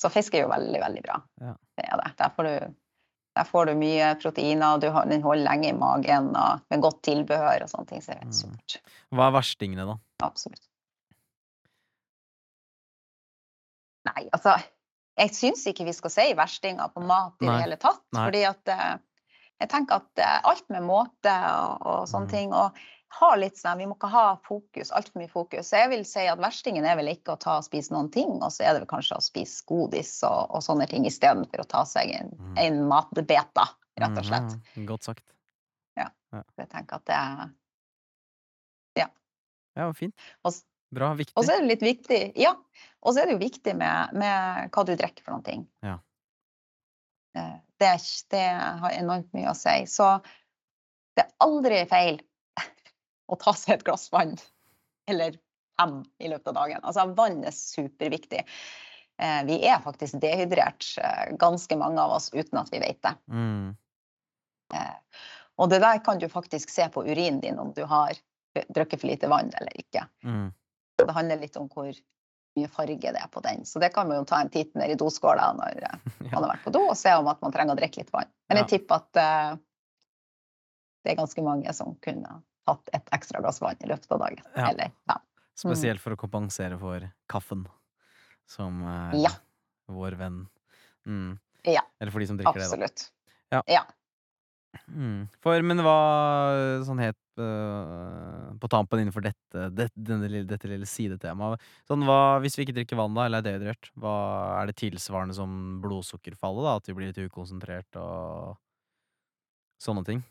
Så 0.02 0.10
fisk 0.12 0.34
er 0.34 0.42
jo 0.46 0.50
veldig, 0.50 0.80
veldig 0.82 1.04
bra. 1.06 1.22
Ja. 1.42 1.54
Det 1.78 1.86
er 1.86 1.98
det. 2.02 2.12
Der 2.18 2.30
får 2.36 2.44
du, 2.50 2.74
der 3.36 3.44
får 3.46 3.66
du 3.68 3.74
mye 3.76 4.16
proteiner, 4.22 4.80
du 4.82 4.90
har, 4.92 5.06
den 5.06 5.22
holder 5.22 5.44
lenge 5.46 5.70
i 5.70 5.78
magen, 5.78 6.32
og 6.36 6.62
med 6.72 6.82
godt 6.82 7.02
tilbehør 7.04 7.64
og 7.68 7.70
sånne 7.70 7.88
ting. 7.88 8.02
Så 8.02 8.08
det 8.12 8.16
er 8.18 8.24
helt 8.26 8.34
Mm. 8.34 8.40
supert. 8.42 8.82
Hva 9.14 9.28
er 9.28 9.36
verstingene, 9.38 9.86
da? 9.86 9.98
Absolutt. 10.26 10.68
Nei, 14.08 14.28
altså 14.34 14.56
Jeg 15.20 15.30
syns 15.36 15.66
ikke 15.68 15.86
vi 15.86 15.94
skal 15.94 16.10
si 16.14 16.34
verstinger 16.34 16.90
på 16.96 17.04
mat 17.06 17.36
i 17.42 17.46
Nei. 17.46 17.54
det 17.58 17.64
hele 17.66 17.78
tatt. 17.78 18.02
Nei. 18.16 18.24
Fordi 18.26 18.44
at 18.48 18.72
eh, 18.74 18.98
jeg 19.62 19.70
tenker 19.72 20.02
at 20.02 20.22
eh, 20.24 20.40
alt 20.50 20.66
med 20.74 20.84
måte 20.88 21.32
og, 21.54 21.86
og 21.86 22.08
sånne 22.10 22.28
Mm. 22.28 22.34
ting 22.34 22.54
og 22.58 22.78
ha 23.20 23.30
litt 23.36 23.58
sånn, 23.60 23.78
Vi 23.82 23.86
må 23.90 23.96
ikke 23.98 24.08
ha 24.10 24.38
fokus, 24.48 24.90
altfor 24.96 25.20
mye 25.20 25.28
fokus. 25.30 25.68
Så 25.68 25.78
jeg 25.82 25.90
vil 25.92 26.06
si 26.08 26.22
at 26.32 26.40
verstingen 26.40 26.86
er 26.88 26.96
vel 26.96 27.10
ikke 27.12 27.34
å 27.36 27.40
ta 27.40 27.58
og 27.60 27.66
spise 27.68 27.92
noen 27.92 28.08
ting, 28.14 28.38
og 28.42 28.52
så 28.56 28.64
er 28.64 28.74
det 28.74 28.82
vel 28.86 28.92
kanskje 28.94 29.18
å 29.18 29.24
spise 29.26 29.66
godis 29.68 30.14
og, 30.24 30.48
og 30.56 30.64
sånne 30.64 30.88
ting 30.88 31.04
istedenfor 31.10 31.66
å 31.66 31.68
ta 31.68 31.84
seg 31.86 32.14
en, 32.16 32.30
Mm. 32.40 32.58
en 32.58 32.80
matbeta, 32.88 33.68
rett 34.00 34.18
og 34.18 34.24
slett. 34.26 34.56
Mhm, 34.78 34.86
Godt 34.88 35.04
sagt. 35.10 35.26
Ja, 36.00 36.08
Jeg 36.58 36.70
tenker 36.72 36.96
at 36.96 37.06
det 37.06 37.16
er 37.20 37.50
Ja, 38.96 39.08
Ja, 39.76 39.92
fint. 39.94 40.16
Og 40.46 40.54
Bra. 40.92 41.14
Viktig. 41.16 41.34
Og 41.40 41.46
så 41.48 41.54
er 41.56 41.62
det 41.62 41.70
litt 41.80 41.84
viktig, 41.88 42.34
ja, 42.36 42.52
og 43.04 43.14
så 43.14 43.22
er 43.22 43.26
det 43.30 43.36
jo 43.38 43.44
viktig 43.48 43.76
med, 43.80 44.12
med 44.14 44.72
hva 44.76 44.84
du 44.86 44.96
drikker 45.00 45.24
for 45.24 45.32
noen 45.38 45.44
ting. 45.46 45.68
Ja. 45.84 46.00
Det, 47.82 47.90
er 47.90 48.04
det 48.34 48.46
har 48.84 48.94
enormt 48.94 49.32
mye 49.34 49.50
å 49.52 49.58
si. 49.58 49.80
Så 49.90 50.14
det 51.18 51.26
er 51.26 51.32
aldri 51.44 51.82
feil 51.90 52.22
å 53.32 53.38
ta 53.40 53.54
seg 53.58 53.80
et 53.80 53.86
glass 53.88 54.10
vann, 54.14 54.36
eller 55.10 55.38
fem 55.80 56.02
i 56.22 56.30
løpet 56.30 56.52
av 56.52 56.58
dagen. 56.60 56.84
Altså, 56.84 57.08
vann 57.18 57.44
er 57.48 57.56
superviktig. 57.56 58.44
Eh, 59.22 59.44
Vi 59.48 59.60
er 59.68 59.82
faktisk 59.84 60.20
dehydrert, 60.22 60.86
eh, 61.02 61.36
ganske 61.42 61.78
mange 61.78 62.02
av 62.02 62.12
oss, 62.18 62.30
uten 62.34 62.60
at 62.62 62.72
vi 62.74 62.82
vet 62.84 63.02
det. 63.02 63.16
Mm. 63.32 63.76
Eh, 64.74 65.24
Og 65.58 65.70
det 65.70 65.82
der 65.84 66.00
kan 66.04 66.18
du 66.20 66.28
faktisk 66.30 66.70
se 66.70 66.88
på 66.90 67.04
urinen 67.06 67.42
din 67.42 67.60
om 67.60 67.74
du 67.74 67.84
har 67.86 68.14
drukket 68.74 69.02
for 69.02 69.08
lite 69.08 69.28
vann 69.30 69.52
eller 69.60 69.78
ikke. 69.78 70.08
Mm. 70.24 70.54
Det 70.98 71.12
handler 71.12 71.40
litt 71.40 71.58
om 71.60 71.68
hvor 71.70 71.92
mye 72.58 72.68
farge 72.68 73.00
det 73.16 73.20
er 73.22 73.30
på 73.32 73.42
den. 73.46 73.64
Så 73.66 73.80
det 73.80 73.92
kan 73.96 74.08
man 74.10 74.18
jo 74.22 74.26
ta 74.28 74.42
en 74.44 74.50
titt 74.52 74.74
ned 74.76 74.92
i 74.92 74.98
doskåla 75.00 75.52
når 75.58 75.84
eh, 75.88 75.98
Ja. 76.28 76.34
man 76.34 76.44
har 76.44 76.50
vært 76.56 76.64
på 76.68 76.74
do, 76.76 76.82
og 76.92 76.98
se 77.00 77.14
om 77.16 77.28
at 77.32 77.42
man 77.44 77.54
trenger 77.56 77.76
å 77.76 77.80
drikke 77.80 78.02
litt 78.04 78.12
vann. 78.14 78.30
Men 78.50 78.62
jeg 78.62 78.68
Ja. 78.68 78.72
tipper 78.78 78.96
at 79.02 79.20
uh, 79.22 79.60
det 81.04 81.14
er 81.14 81.20
ganske 81.22 81.44
mange 81.46 81.74
som 81.74 81.96
kunne 82.04 82.42
hatt 82.68 82.84
tatt 82.86 82.90
et 82.94 83.08
ekstra 83.18 83.40
glass 83.42 83.58
vann 83.64 83.80
i 83.84 83.88
løpet 83.90 84.12
av 84.14 84.20
dagen. 84.22 84.44
Ja. 84.56 84.68
Eller 84.70 84.92
fem. 85.10 85.24
Spesielt 85.62 86.02
for 86.04 86.14
å 86.14 86.18
kompensere 86.20 86.78
for 86.80 87.08
kaffen, 87.32 87.64
som 88.50 88.84
uh, 88.86 89.16
Ja. 89.18 89.32
vår 89.90 90.16
venn. 90.20 90.44
Mm. 91.08 91.40
Ja. 91.66 91.82
Eller 92.00 92.12
for 92.14 92.20
de 92.22 92.28
som 92.30 92.38
drikker 92.38 92.54
det, 92.60 92.68
da. 92.68 92.76
Absolutt. 92.76 93.08
Ja. 93.68 93.84
Mm. 94.88 95.26
For, 95.44 95.60
men 95.68 95.82
hva 95.84 95.96
sånn 96.88 97.02
het 97.04 97.18
uh, 97.40 98.52
på 98.60 98.70
tampen 98.72 99.02
innenfor 99.02 99.24
dette, 99.26 99.66
dette, 99.76 100.18
lille, 100.24 100.46
dette 100.48 100.70
lille 100.72 100.88
sidetemaet 100.88 101.60
Sånn 101.90 102.06
hva, 102.08 102.40
Hvis 102.44 102.56
vi 102.56 102.64
ikke 102.64 102.78
drikker 102.80 103.00
vann, 103.00 103.16
da, 103.18 103.26
eller 103.28 103.44
er 103.44 103.48
dehydrert, 103.50 103.90
hva 104.00 104.16
er 104.62 104.72
det 104.72 104.78
tilsvarende 104.80 105.36
som 105.36 105.82
blodsukkerfallet? 105.84 106.64
da? 106.68 106.76
At 106.80 106.88
vi 106.88 106.96
blir 106.98 107.12
litt 107.12 107.20
ukonsentrert 107.20 108.00
og 108.00 108.56
sånne 109.82 110.06
ting? 110.08 110.24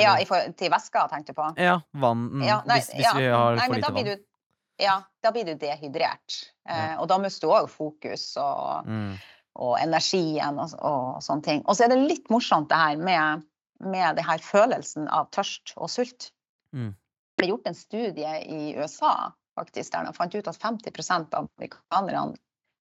Ja, 0.00 0.16
forhold 0.26 0.56
til 0.58 0.72
væska, 0.74 1.04
tenkte 1.12 1.30
du 1.34 1.38
på? 1.38 1.50
Ja, 1.62 1.76
vann. 2.02 2.26
Mm, 2.32 2.46
Ja, 2.48 2.56
nei, 2.66 2.80
hvis, 2.80 2.90
hvis 2.96 3.06
ja. 3.06 3.12
vi 3.14 3.28
har 3.30 3.58
Nei, 3.60 3.68
for 3.68 3.78
lite 3.78 3.92
vann. 3.94 4.08
du 4.10 4.82
Ja, 4.82 4.96
da 5.22 5.30
blir 5.30 5.46
du 5.46 5.54
dehydrert. 5.54 6.40
Eh, 6.66 6.96
og 6.98 7.06
da 7.06 7.20
mister 7.22 7.46
du 7.46 7.52
òg 7.54 7.68
fokus 7.70 8.32
og, 8.42 8.88
Mm. 8.90 9.14
Og 9.54 9.76
energien 9.80 10.58
og, 10.58 10.74
og 10.82 11.22
sånne 11.24 11.46
ting. 11.46 11.62
Og 11.66 11.76
så 11.76 11.86
er 11.86 11.94
det 11.94 12.02
litt 12.02 12.30
morsomt 12.32 12.70
det 12.72 12.80
her 12.80 13.00
med, 13.00 13.46
med 13.84 14.18
det 14.18 14.26
her 14.26 14.42
følelsen 14.42 15.08
av 15.08 15.30
tørst 15.34 15.76
og 15.76 15.90
sult. 15.92 16.30
Mm. 16.74 16.92
Det 16.94 17.42
ble 17.42 17.50
gjort 17.52 17.70
en 17.70 17.78
studie 17.78 18.36
i 18.44 18.74
USA 18.78 19.14
faktisk, 19.58 19.92
der 19.94 20.08
de 20.08 20.16
fant 20.16 20.34
ut 20.34 20.50
at 20.50 20.58
50% 20.58 21.34
av 21.34 21.46
amerikanerne 21.46 22.34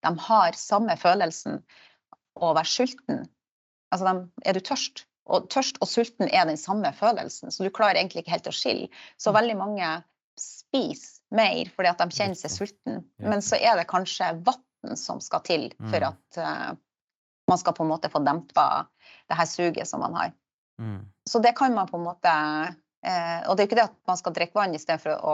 de 0.03 0.11
har 0.19 0.57
samme 0.59 0.95
følelsen 0.99 1.61
å 2.35 2.53
være 2.57 2.67
sulten. 2.69 3.25
Altså, 3.93 4.09
de, 4.09 4.47
er 4.49 4.57
du 4.57 4.63
tørst? 4.65 5.05
Og 5.31 5.45
tørst 5.53 5.77
og 5.79 5.87
sulten 5.87 6.27
er 6.27 6.49
den 6.49 6.59
samme 6.59 6.89
følelsen, 6.97 7.53
så 7.53 7.63
du 7.63 7.71
klarer 7.71 8.01
egentlig 8.01 8.25
ikke 8.25 8.33
helt 8.33 8.49
å 8.49 8.55
skille. 8.55 8.89
Så 9.15 9.31
Mm. 9.31 9.37
veldig 9.37 9.57
mange 9.61 9.91
spiser 10.35 11.21
mer 11.31 11.69
fordi 11.71 11.89
at 11.89 12.01
de 12.01 12.09
kjenner 12.17 12.35
seg 12.35 12.51
sulten. 12.51 13.05
Men 13.19 13.41
så 13.41 13.55
er 13.55 13.77
det 13.79 13.87
kanskje 13.87 14.33
vann 14.83 14.97
som 14.99 15.19
skal 15.21 15.41
til 15.47 15.69
for 15.89 15.99
Mm. 15.99 16.07
at 16.11 16.37
uh, 16.37 16.75
man 17.49 17.57
skal 17.59 17.73
på 17.73 17.83
en 17.83 17.89
måte 17.91 18.09
få 18.11 18.19
dempa 18.23 18.85
det 19.29 19.35
her 19.37 19.45
suget 19.45 19.87
som 19.87 19.99
man 19.99 20.13
har. 20.15 20.31
Mm. 20.81 21.01
Så 21.29 21.39
det 21.43 21.55
kan 21.57 21.73
man 21.75 21.87
på 21.87 21.97
en 21.97 22.03
måte 22.07 22.75
Uh, 23.03 23.43
Og 23.51 23.57
det 23.57 23.63
er 23.63 23.65
jo 23.65 23.67
ikke 23.67 23.75
det 23.81 23.83
at 23.89 23.95
man 24.07 24.15
skal 24.15 24.31
drikke 24.31 24.55
vann 24.55 24.73
istedenfor 24.77 25.17
å, 25.27 25.33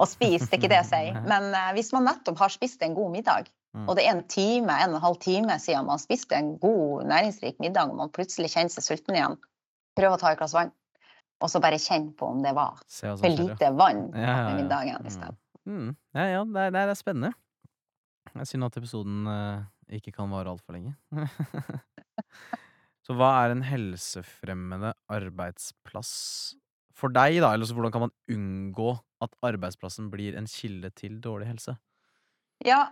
å 0.00 0.06
spise, 0.08 0.46
det 0.48 0.54
er 0.54 0.58
ikke 0.62 0.68
det 0.72 0.78
jeg 0.78 0.88
sier. 0.94 1.18
Men 1.28 1.50
uh, 1.52 1.74
hvis 1.76 1.90
man 1.92 2.06
nettopp 2.08 2.38
har 2.40 2.48
spist 2.48 2.80
en 2.82 2.94
god 2.96 3.10
middag, 3.12 3.50
Mm. 3.70 3.84
og 3.86 3.94
det 3.94 4.02
er 4.06 4.10
en 4.16 4.24
time, 4.26 4.72
en 4.82 4.90
og 4.90 4.96
en 4.96 5.02
halv 5.04 5.18
time 5.22 5.54
siden 5.62 5.84
man 5.86 6.00
spiste 6.02 6.34
en 6.34 6.56
god, 6.58 7.04
næringsrik 7.06 7.60
middag, 7.62 7.86
og 7.92 7.98
man 8.00 8.08
plutselig 8.10 8.48
kjenner 8.50 8.72
seg 8.74 8.82
sulten 8.82 9.14
igjen, 9.14 9.36
prøv 9.94 10.16
å 10.16 10.18
ta 10.18 10.32
et 10.32 10.40
glass 10.40 10.56
vann. 10.56 10.72
Og 11.40 11.52
så 11.52 11.60
bare 11.62 11.78
kjenn 11.78 12.08
på 12.18 12.26
om 12.32 12.40
det 12.42 12.50
var 12.56 12.80
for 13.20 13.28
lite 13.30 13.68
vann 13.78 14.08
Ja, 14.16 14.24
ja, 14.24 14.48
ja. 14.48 14.56
middagen 14.56 14.96
Mm. 14.98 15.06
i 15.06 15.10
stedet. 15.14 15.36
Mm. 15.68 15.92
Ja, 16.18 16.24
ja, 16.32 16.40
det 16.44 16.64
er, 16.64 16.70
det 16.74 16.82
er 16.88 16.94
spennende. 16.98 17.30
Det 18.30 18.44
er 18.44 18.48
synd 18.48 18.66
at 18.66 18.78
episoden 18.78 19.26
eh, 19.30 19.64
ikke 19.98 20.14
kan 20.14 20.30
vare 20.30 20.52
altfor 20.52 20.76
lenge. 20.76 20.94
så 23.06 23.16
hva 23.18 23.30
er 23.42 23.54
en 23.54 23.64
helsefremmende 23.66 24.92
arbeidsplass 25.10 26.12
for 27.00 27.12
deg, 27.14 27.40
da? 27.42 27.52
Eller 27.54 27.66
så 27.66 27.76
hvordan 27.76 27.94
kan 27.94 28.06
man 28.06 28.14
unngå 28.30 28.94
at 29.24 29.36
arbeidsplassen 29.46 30.10
blir 30.12 30.38
en 30.38 30.48
kilde 30.50 30.92
til 30.96 31.18
dårlig 31.22 31.50
helse? 31.50 31.76
Ja, 32.66 32.84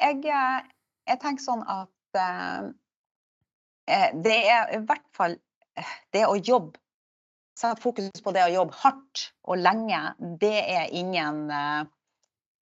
jeg, 0.00 0.22
eh, 0.26 0.70
jeg 1.08 1.22
tenker 1.22 1.44
sånn 1.44 1.64
at 1.70 2.20
eh, 2.20 2.70
eh, 3.88 4.08
det 4.24 4.38
er 4.50 4.76
i 4.76 4.82
hvert 4.84 5.08
fall 5.16 5.38
eh, 5.78 5.98
det 6.14 6.26
å 6.28 6.38
jobbe 6.38 6.78
Sette 7.52 7.82
fokus 7.82 8.22
på 8.24 8.32
det 8.32 8.40
å 8.46 8.52
jobbe 8.52 8.74
hardt 8.80 9.26
og 9.44 9.60
lenge, 9.60 9.98
det 10.40 10.56
er 10.72 10.86
ingen 10.96 11.50
eh, 11.52 11.82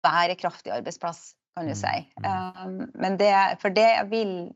bærekraftig 0.04 0.74
arbeidsplass, 0.74 1.30
kan 1.56 1.66
du 1.66 1.72
Mm, 1.72 1.80
si. 1.80 1.96
Um, 2.22 2.90
men 2.94 3.16
det, 3.16 3.58
for 3.62 3.72
det 3.74 3.90
vil, 4.10 4.52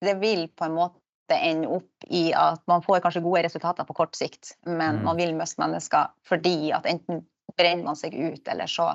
det 0.00 0.14
vil 0.20 0.48
på 0.48 0.64
en 0.64 0.76
måte 0.78 1.36
ende 1.36 1.68
opp 1.68 2.06
i 2.08 2.30
at 2.34 2.62
man 2.70 2.82
får 2.82 3.00
kanskje 3.04 3.22
gode 3.24 3.42
resultater 3.46 3.84
på 3.84 3.94
kort 3.98 4.16
sikt, 4.16 4.56
men 4.64 4.96
Mm. 5.00 5.04
man 5.04 5.16
vil 5.16 5.34
miste 5.36 5.60
mennesker 5.60 6.12
fordi 6.24 6.72
at 6.72 6.86
enten 6.86 7.24
brenner 7.56 7.84
man 7.84 7.96
seg 7.96 8.14
ut, 8.14 8.48
eller 8.48 8.66
så 8.66 8.94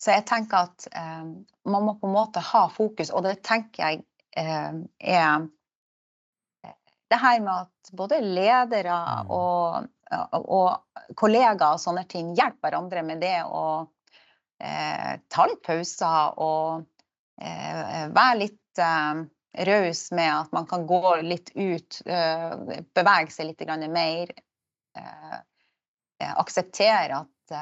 så 0.00 0.14
jeg 0.14 0.24
tenker 0.24 0.56
at 0.64 0.86
um, 0.96 1.44
man 1.68 1.82
må 1.84 1.92
på 2.00 2.08
en 2.08 2.14
måte 2.14 2.40
ha 2.40 2.68
fokus, 2.72 3.10
og 3.12 3.22
det 3.26 3.42
tenker 3.44 3.82
jeg 3.84 4.04
eh, 4.36 4.78
er 5.00 5.48
det 7.10 7.18
her 7.20 7.40
med 7.40 7.66
at 7.66 7.90
både 7.92 8.20
ledere 8.22 8.96
og, 9.28 9.88
og, 10.10 10.46
og 10.48 11.16
kollegaer 11.18 11.74
og 11.74 11.82
sånne 11.82 12.06
ting 12.08 12.30
hjelper 12.38 12.70
hverandre 12.70 13.02
med 13.02 13.20
det 13.20 13.42
å 13.44 13.64
eh, 14.60 15.12
ta 15.28 15.46
litt 15.48 15.62
pauser 15.66 16.40
og 16.40 16.84
eh, 17.40 18.06
være 18.12 18.38
litt 18.44 18.82
eh, 18.82 19.22
raus 19.70 20.02
med 20.14 20.30
at 20.30 20.52
man 20.54 20.66
kan 20.70 20.86
gå 20.86 21.16
litt 21.26 21.52
ut, 21.54 22.00
eh, 22.06 22.82
bevege 22.94 23.34
seg 23.34 23.50
litt 23.50 23.64
grann 23.66 23.86
mer. 23.92 24.32
Eh, 24.98 25.38
eh, 26.20 26.34
akseptere 26.36 27.22
at 27.24 27.54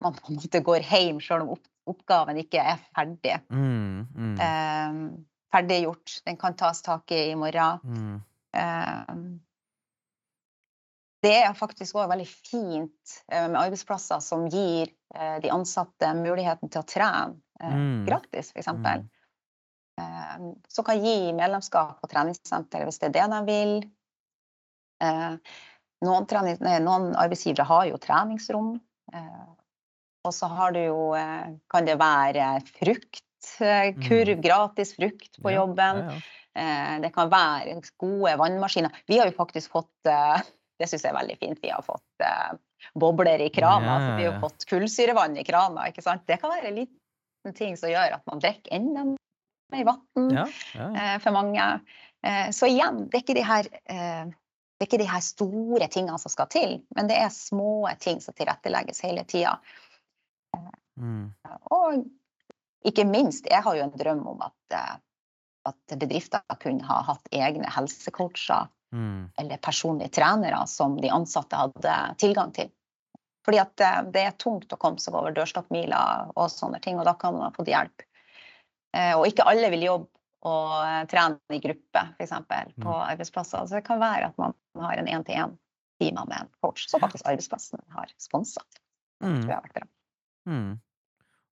man 0.00 0.14
på 0.14 0.30
en 0.30 0.38
måte 0.38 0.62
går 0.64 0.86
hjem 0.88 1.18
selv 1.20 1.44
om 1.44 1.56
opp, 1.56 1.66
oppgaven 1.88 2.38
ikke 2.40 2.62
er 2.62 2.78
ferdig. 2.96 3.34
Mm, 3.50 4.06
mm, 4.14 5.10
ferdiggjort. 5.52 6.20
Den 6.24 6.38
kan 6.40 6.56
tas 6.56 6.80
tak 6.86 7.12
i 7.12 7.26
i 7.32 7.36
morgen. 7.36 7.82
mm, 7.84 9.34
det 11.24 11.34
er 11.42 11.54
faktisk 11.58 11.96
òg 11.98 12.10
veldig 12.12 12.26
fint 12.30 13.14
eh, 13.32 13.46
med 13.50 13.58
arbeidsplasser 13.58 14.20
som 14.22 14.44
gir 14.52 14.90
eh, 15.14 15.38
de 15.42 15.50
ansatte 15.50 16.12
muligheten 16.14 16.70
til 16.70 16.82
å 16.82 16.88
trene 16.88 17.38
eh, 17.60 17.74
Mm. 17.74 18.04
gratis, 18.06 18.52
f.eks. 18.54 18.68
mm. 18.70 19.08
Så 19.98 20.76
som 20.76 20.84
kan 20.86 21.00
gi 21.02 21.32
medlemskap 21.34 21.96
på 21.98 22.06
treningssenter 22.12 22.84
hvis 22.86 23.00
det 23.02 23.08
er 23.08 23.14
det 23.16 23.24
de 23.32 23.40
vil. 23.48 23.72
Noen, 26.06 26.26
trening, 26.30 26.54
nei, 26.62 26.76
noen 26.78 27.08
arbeidsgivere 27.18 27.66
har 27.66 27.88
jo 27.88 27.98
treningsrom. 27.98 28.68
Og 30.22 30.36
så 30.36 30.46
har 30.54 30.76
du 30.76 30.78
jo 30.84 31.00
Kan 31.66 31.88
det 31.90 31.96
være 31.98 32.60
frukt, 32.78 33.24
kurv, 34.06 34.38
gratis 34.44 34.94
frukt 34.94 35.42
på 35.42 35.50
Ja, 35.50 35.64
jobben. 35.64 36.04
ja, 36.04 36.14
ja. 36.54 37.00
Det 37.02 37.10
kan 37.18 37.34
være 37.34 37.80
gode 37.98 38.36
vannmaskiner. 38.38 38.94
Vi 39.10 39.18
har 39.18 39.26
jo 39.26 39.34
faktisk 39.34 39.74
fått 39.74 40.12
Det 40.78 40.88
syns 40.88 41.04
jeg 41.04 41.12
er 41.12 41.18
veldig 41.18 41.36
fint. 41.40 41.60
Vi 41.62 41.70
har 41.72 41.84
fått 41.86 42.24
eh, 42.24 42.56
bobler 42.98 43.42
i 43.42 43.50
krana. 43.54 43.86
Ja, 43.86 44.00
så 44.04 44.16
vi 44.18 44.26
har 44.28 44.40
fått 44.42 44.66
kullsyrevann 44.70 45.36
i 45.38 45.46
krana. 45.46 45.88
ikke 45.90 46.04
sant? 46.04 46.26
Det 46.30 46.40
kan 46.42 46.54
være 46.54 46.70
en 46.70 46.78
liten 46.82 47.56
ting 47.58 47.78
som 47.80 47.90
gjør 47.90 48.18
at 48.18 48.26
man 48.30 48.42
drikker 48.42 48.76
enda 48.78 49.06
mer 49.72 49.84
vann 49.84 50.30
ja, 50.32 50.44
ja. 50.74 50.90
eh, 50.92 51.16
for 51.22 51.34
mange. 51.36 51.70
Eh, 52.26 52.50
så 52.54 52.70
igjen, 52.70 53.06
det 53.12 53.24
er 53.24 53.40
de 53.40 53.46
her 53.46 53.72
eh, 53.90 54.36
det 54.78 54.86
er 54.86 54.90
ikke 54.92 55.02
de 55.02 55.10
her 55.10 55.22
store 55.26 55.88
tingene 55.90 56.20
som 56.22 56.30
skal 56.30 56.46
til, 56.54 56.76
men 56.94 57.08
det 57.10 57.16
er 57.18 57.34
små 57.34 57.88
ting 57.98 58.20
som 58.22 58.36
tilrettelegges 58.38 59.02
hele 59.02 59.24
tida. 59.26 59.56
Mm, 60.98 61.32
Og 61.74 62.04
ikke 62.86 63.02
minst, 63.06 63.48
jeg 63.50 63.62
har 63.64 63.74
jo 63.74 63.82
en 63.82 63.96
drøm 63.98 64.22
om 64.30 64.44
at, 64.46 64.76
eh, 64.78 64.94
at 65.66 65.98
bedrifter 65.98 66.44
kunne 66.62 66.86
ha 66.86 67.00
hatt 67.10 67.26
egne 67.34 67.66
helsecoacher 67.74 68.70
mm, 68.94 69.30
eller 69.38 69.62
personlige 69.64 70.14
trenere 70.18 70.66
som 70.66 70.96
de 71.00 71.10
ansatte 71.10 71.56
hadde 71.56 71.96
tilgang 72.18 72.52
til. 72.56 72.70
Fordi 73.46 73.60
at 73.62 73.80
eh, 73.80 74.02
det 74.12 74.24
er 74.28 74.36
tungt 74.40 74.72
å 74.72 74.80
komme 74.80 75.00
seg 75.00 75.16
over 75.16 75.32
dørstokkmila 75.36 76.00
og 76.34 76.50
sånne 76.52 76.80
ting, 76.84 76.98
og 77.00 77.08
da 77.08 77.14
kan 77.18 77.36
man 77.36 77.48
ha 77.48 77.52
fått 77.54 77.70
hjelp. 77.72 78.04
Eh, 78.96 79.14
Og 79.18 79.26
ikke 79.28 79.46
alle 79.48 79.70
vil 79.72 79.86
jobbe 79.88 80.10
og 80.48 80.74
eh, 80.84 81.04
trene 81.10 81.56
i 81.56 81.62
gruppe, 81.62 82.02
f.eks. 82.18 82.34
på 82.76 82.88
Mm. 82.88 82.92
arbeidsplasser. 83.12 83.66
Så 83.66 83.74
det 83.74 83.86
kan 83.86 84.00
være 84.00 84.28
at 84.30 84.36
man 84.38 84.54
har 84.78 85.00
en 85.00 85.08
én-til-én-time 85.08 86.26
med 86.28 86.36
en 86.40 86.50
coach 86.62 86.86
som 86.88 87.00
faktisk 87.00 87.26
arbeidsplassen 87.26 87.80
har 87.90 88.12
sponsa. 88.18 88.62
Det 89.18 89.26
mm. 89.26 89.40
jeg 89.48 89.54
har 89.54 89.64
vært 89.64 89.80
bra. 89.80 89.88
Mm. 90.46 90.80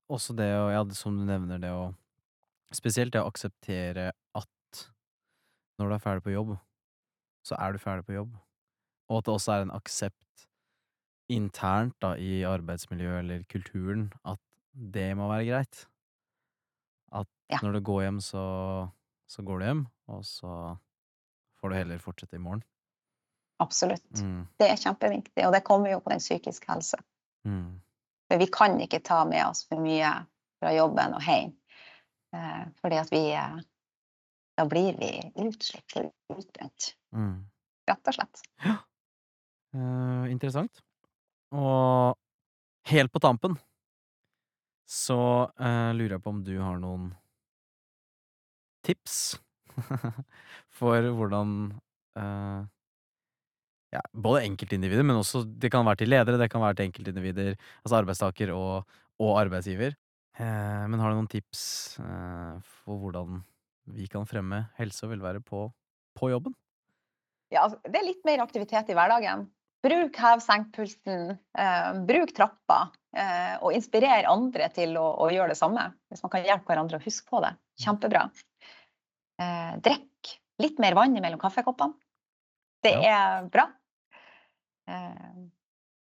Også 0.09 0.37
det 0.39 0.53
å, 0.55 0.69
ja, 0.71 0.85
som 0.95 1.17
du 1.19 1.25
nevner, 1.27 1.59
det 1.59 1.73
å 1.75 1.95
Spesielt 2.75 3.13
det 3.15 3.21
å 3.23 3.29
akseptere 3.31 4.09
at 4.35 4.79
når 5.79 5.87
du 5.87 5.95
er 5.95 6.01
ferdig 6.03 6.25
på 6.25 6.33
jobb, 6.33 6.49
så 7.47 7.57
er 7.63 7.73
du 7.77 7.79
ferdig 7.83 8.07
på 8.09 8.17
jobb. 8.17 8.33
Og 9.09 9.21
at 9.21 9.27
det 9.29 9.35
også 9.37 9.53
er 9.55 9.67
en 9.67 9.75
aksept 9.77 10.47
internt 11.31 11.95
da, 12.03 12.15
i 12.19 12.43
arbeidsmiljøet 12.47 13.19
eller 13.23 13.45
kulturen 13.51 14.09
at 14.27 14.41
det 14.97 15.09
må 15.19 15.29
være 15.31 15.47
greit. 15.49 15.85
At 17.15 17.27
Ja. 17.51 17.59
når 17.63 17.73
du 17.79 17.81
går 17.87 18.01
hjem, 18.03 18.21
så, 18.21 18.43
så 19.31 19.43
går 19.47 19.59
du 19.59 19.65
hjem, 19.65 19.85
og 20.11 20.25
så 20.27 20.51
får 21.61 21.71
du 21.71 21.75
heller 21.79 21.99
fortsette 22.03 22.35
i 22.37 22.43
morgen. 22.43 22.63
Absolutt. 23.63 24.05
Mm, 24.21 24.43
Det 24.59 24.67
er 24.71 24.77
kjempeviktig, 24.83 25.47
og 25.47 25.53
det 25.55 25.63
kommer 25.65 25.91
jo 25.95 26.01
på 26.05 26.11
den 26.13 26.19
psykiske 26.21 26.67
helse. 26.73 26.99
mm, 27.47 27.81
For 28.29 28.39
vi 28.43 28.47
kan 28.53 28.75
ikke 28.83 28.99
ta 29.07 29.21
med 29.25 29.47
oss 29.47 29.65
for 29.69 29.79
mye 29.81 30.11
fra 30.61 30.73
jobben 30.75 31.15
og 31.15 31.23
hjem. 31.23 31.55
Eh, 32.35 32.65
fordi 32.83 32.97
at 33.01 33.11
vi 33.15 33.23
eh, 33.33 33.61
Da 34.57 34.65
blir 34.69 34.97
vi 34.97 35.11
utslitt 35.45 35.99
og 36.01 36.39
utbrent. 36.39 36.95
mm. 37.13 37.37
Rett 37.87 38.09
og 38.11 38.17
slett. 38.17 38.41
Eh, 38.67 40.25
interessant. 40.33 40.81
Og 41.55 42.17
helt 42.91 43.13
på 43.13 43.23
tampen 43.23 43.57
så 44.87 45.19
uh, 45.51 45.91
lurer 45.99 46.17
jeg 46.17 46.23
på 46.23 46.33
om 46.33 46.43
du 46.47 46.55
har 46.61 46.79
noen 46.79 47.11
tips 48.87 49.35
for 50.79 51.09
hvordan 51.19 51.57
uh, 52.19 52.63
ja, 53.95 54.03
både 54.15 54.45
enkeltindivider, 54.47 55.03
men 55.07 55.19
også 55.19 55.43
det 55.47 55.73
kan 55.75 55.87
være 55.87 56.05
til 56.05 56.13
ledere, 56.15 56.39
det 56.39 56.51
kan 56.53 56.63
være 56.63 56.79
til 56.79 56.89
enkeltindivider, 56.89 57.57
altså 57.83 57.99
arbeidstaker 57.99 58.55
og, 58.55 58.87
og 59.19 59.35
arbeidsgiver. 59.43 59.99
Uh, 60.39 60.87
men 60.87 61.03
har 61.03 61.11
du 61.11 61.19
noen 61.19 61.31
tips 61.35 61.61
for 61.99 63.03
hvordan 63.03 63.43
vi 63.87 64.07
kan 64.11 64.27
fremme 64.29 64.67
helse 64.79 65.07
og 65.07 65.13
velvære 65.15 65.43
på, 65.47 65.67
på 66.19 66.31
jobben? 66.33 66.55
Ja, 67.53 67.67
altså, 67.67 67.79
det 67.87 68.01
er 68.01 68.09
litt 68.09 68.25
mer 68.27 68.43
aktivitet 68.43 68.91
i 68.91 68.97
hverdagen. 68.99 69.47
Bruk 69.87 70.19
hev-senk-pulsen, 70.19 71.37
eh, 71.59 71.91
bruk 72.09 72.33
trappa, 72.35 72.79
eh, 73.15 73.55
og 73.61 73.77
inspirer 73.77 74.27
andre 74.27 74.67
til 74.75 74.97
å, 74.99 75.05
å, 75.23 75.29
gjøre 75.31 75.53
det 75.55 75.61
samme. 75.61 75.85
Hvis 76.11 76.25
man 76.25 76.33
kan 76.33 76.47
hjelpe 76.47 76.73
hverandre 76.73 76.99
å 76.99 77.05
huske 77.05 77.31
på 77.31 77.43
det. 77.45 77.53
Kjempebra. 77.85 78.25
Eh, 79.43 79.75
drikk 79.85 80.33
litt 80.65 80.81
mer 80.83 80.97
vann 80.99 81.15
mellom 81.21 81.39
kaffekoppene. 81.39 81.95
Det 82.83 82.95
ja. 82.97 83.13
er 83.13 83.51
bra. 83.53 83.69
Eh, 84.91 85.37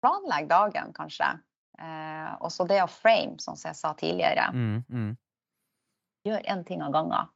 planlegg 0.02 0.50
dagen, 0.50 0.92
kanskje. 0.96 1.30
Eh, 1.78 2.32
og 2.40 2.50
så 2.52 2.66
det 2.68 2.80
å 2.82 2.90
frame, 2.90 3.38
som 3.42 3.58
jeg 3.60 3.76
sa 3.76 3.92
tidligere. 3.98 4.48
Mm, 4.54 4.82
mm. 4.88 5.10
Gjør 6.26 6.46
én 6.54 6.66
ting 6.66 6.82
av 6.82 6.94
gangen. 6.96 7.32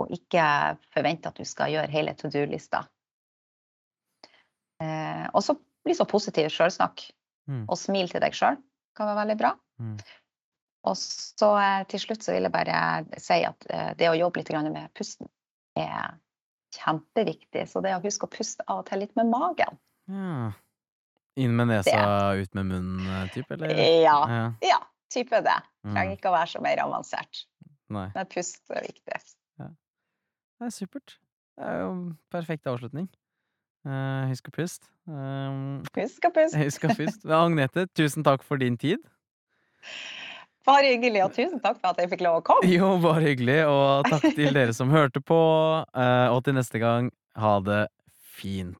Og 0.00 0.14
ikke 0.14 0.44
forvente 0.94 1.30
at 1.30 1.38
du 1.38 1.46
skal 1.48 1.72
gjøre 1.74 1.92
hele 1.92 2.14
to 2.18 2.30
do-lista. 2.32 2.84
Eh, 4.80 5.26
og 5.34 5.44
så 5.44 5.56
bli 5.84 5.96
så 5.96 6.06
positiv 6.08 6.48
sjølsnakk. 6.52 7.04
Mm. 7.50 7.66
Og 7.66 7.76
smil 7.78 8.10
til 8.10 8.22
deg 8.22 8.36
sjøl 8.36 8.58
kan 8.96 9.10
være 9.10 9.22
veldig 9.22 9.36
bra. 9.40 9.52
Mm. 9.82 9.98
Og 10.88 10.96
så 10.96 11.50
eh, 11.60 11.82
til 11.90 12.04
slutt 12.06 12.24
så 12.24 12.34
vil 12.34 12.48
jeg 12.48 12.54
bare 12.54 13.20
si 13.20 13.40
at 13.46 13.68
eh, 13.68 13.92
det 13.98 14.10
å 14.10 14.16
jobbe 14.18 14.40
litt 14.40 14.52
med 14.70 14.90
pusten 14.96 15.28
er 15.78 16.16
kjempeviktig. 16.76 17.66
Så 17.68 17.82
det 17.84 17.96
å 17.96 18.02
huske 18.04 18.28
å 18.28 18.32
puste 18.32 18.64
av 18.66 18.82
og 18.82 18.90
til 18.90 19.04
litt 19.04 19.14
med 19.18 19.30
magen. 19.32 19.80
Ja. 20.10 20.50
Inn 21.40 21.54
med 21.56 21.70
nesa, 21.70 21.92
det. 21.94 22.42
ut 22.42 22.56
med 22.58 22.66
munnen-type, 22.72 23.54
eller? 23.54 23.76
Ja. 24.02 24.16
ja. 24.28 24.46
ja 24.64 24.80
type 25.10 25.40
det. 25.44 25.58
Mm. 25.84 25.94
Trenger 25.94 26.16
ikke 26.16 26.30
å 26.30 26.34
være 26.34 26.52
så 26.52 26.62
mer 26.64 26.82
avansert. 26.82 27.44
Nei. 27.90 28.08
Men 28.14 28.28
pust 28.30 28.60
er 28.70 28.86
viktig. 28.86 29.20
Ja. 30.60 30.66
Det 30.66 30.70
er 30.70 30.76
supert. 30.76 31.18
Det 31.56 31.66
er 31.66 31.78
jo 31.80 31.92
perfekt 32.32 32.68
avslutning. 32.68 33.08
Uh, 33.88 34.28
husk 34.28 34.50
å 34.50 34.52
puste. 34.52 34.90
Um, 35.08 35.80
husk 35.96 36.26
å 36.28 36.30
puste. 36.36 36.60
Husk 36.60 36.84
å 36.84 36.96
puste. 36.98 37.30
Agnete, 37.32 37.86
tusen 37.96 38.26
takk 38.26 38.44
for 38.44 38.60
din 38.60 38.76
tid. 38.80 39.00
Bare 40.68 40.92
hyggelig, 40.92 41.22
og 41.24 41.32
tusen 41.32 41.62
takk 41.64 41.80
for 41.80 41.94
at 41.94 42.02
jeg 42.02 42.10
fikk 42.12 42.26
lov 42.26 42.42
å 42.42 42.44
komme. 42.44 42.68
Jo, 42.68 42.92
bare 43.00 43.24
hyggelig, 43.24 43.62
og 43.72 44.10
takk 44.12 44.26
til 44.36 44.52
dere 44.52 44.76
som 44.76 44.92
hørte 44.92 45.24
på. 45.24 45.40
Uh, 45.96 46.28
og 46.34 46.44
til 46.44 46.58
neste 46.60 46.82
gang, 46.82 47.08
ha 47.40 47.56
det 47.64 47.86
fint. 48.36 48.76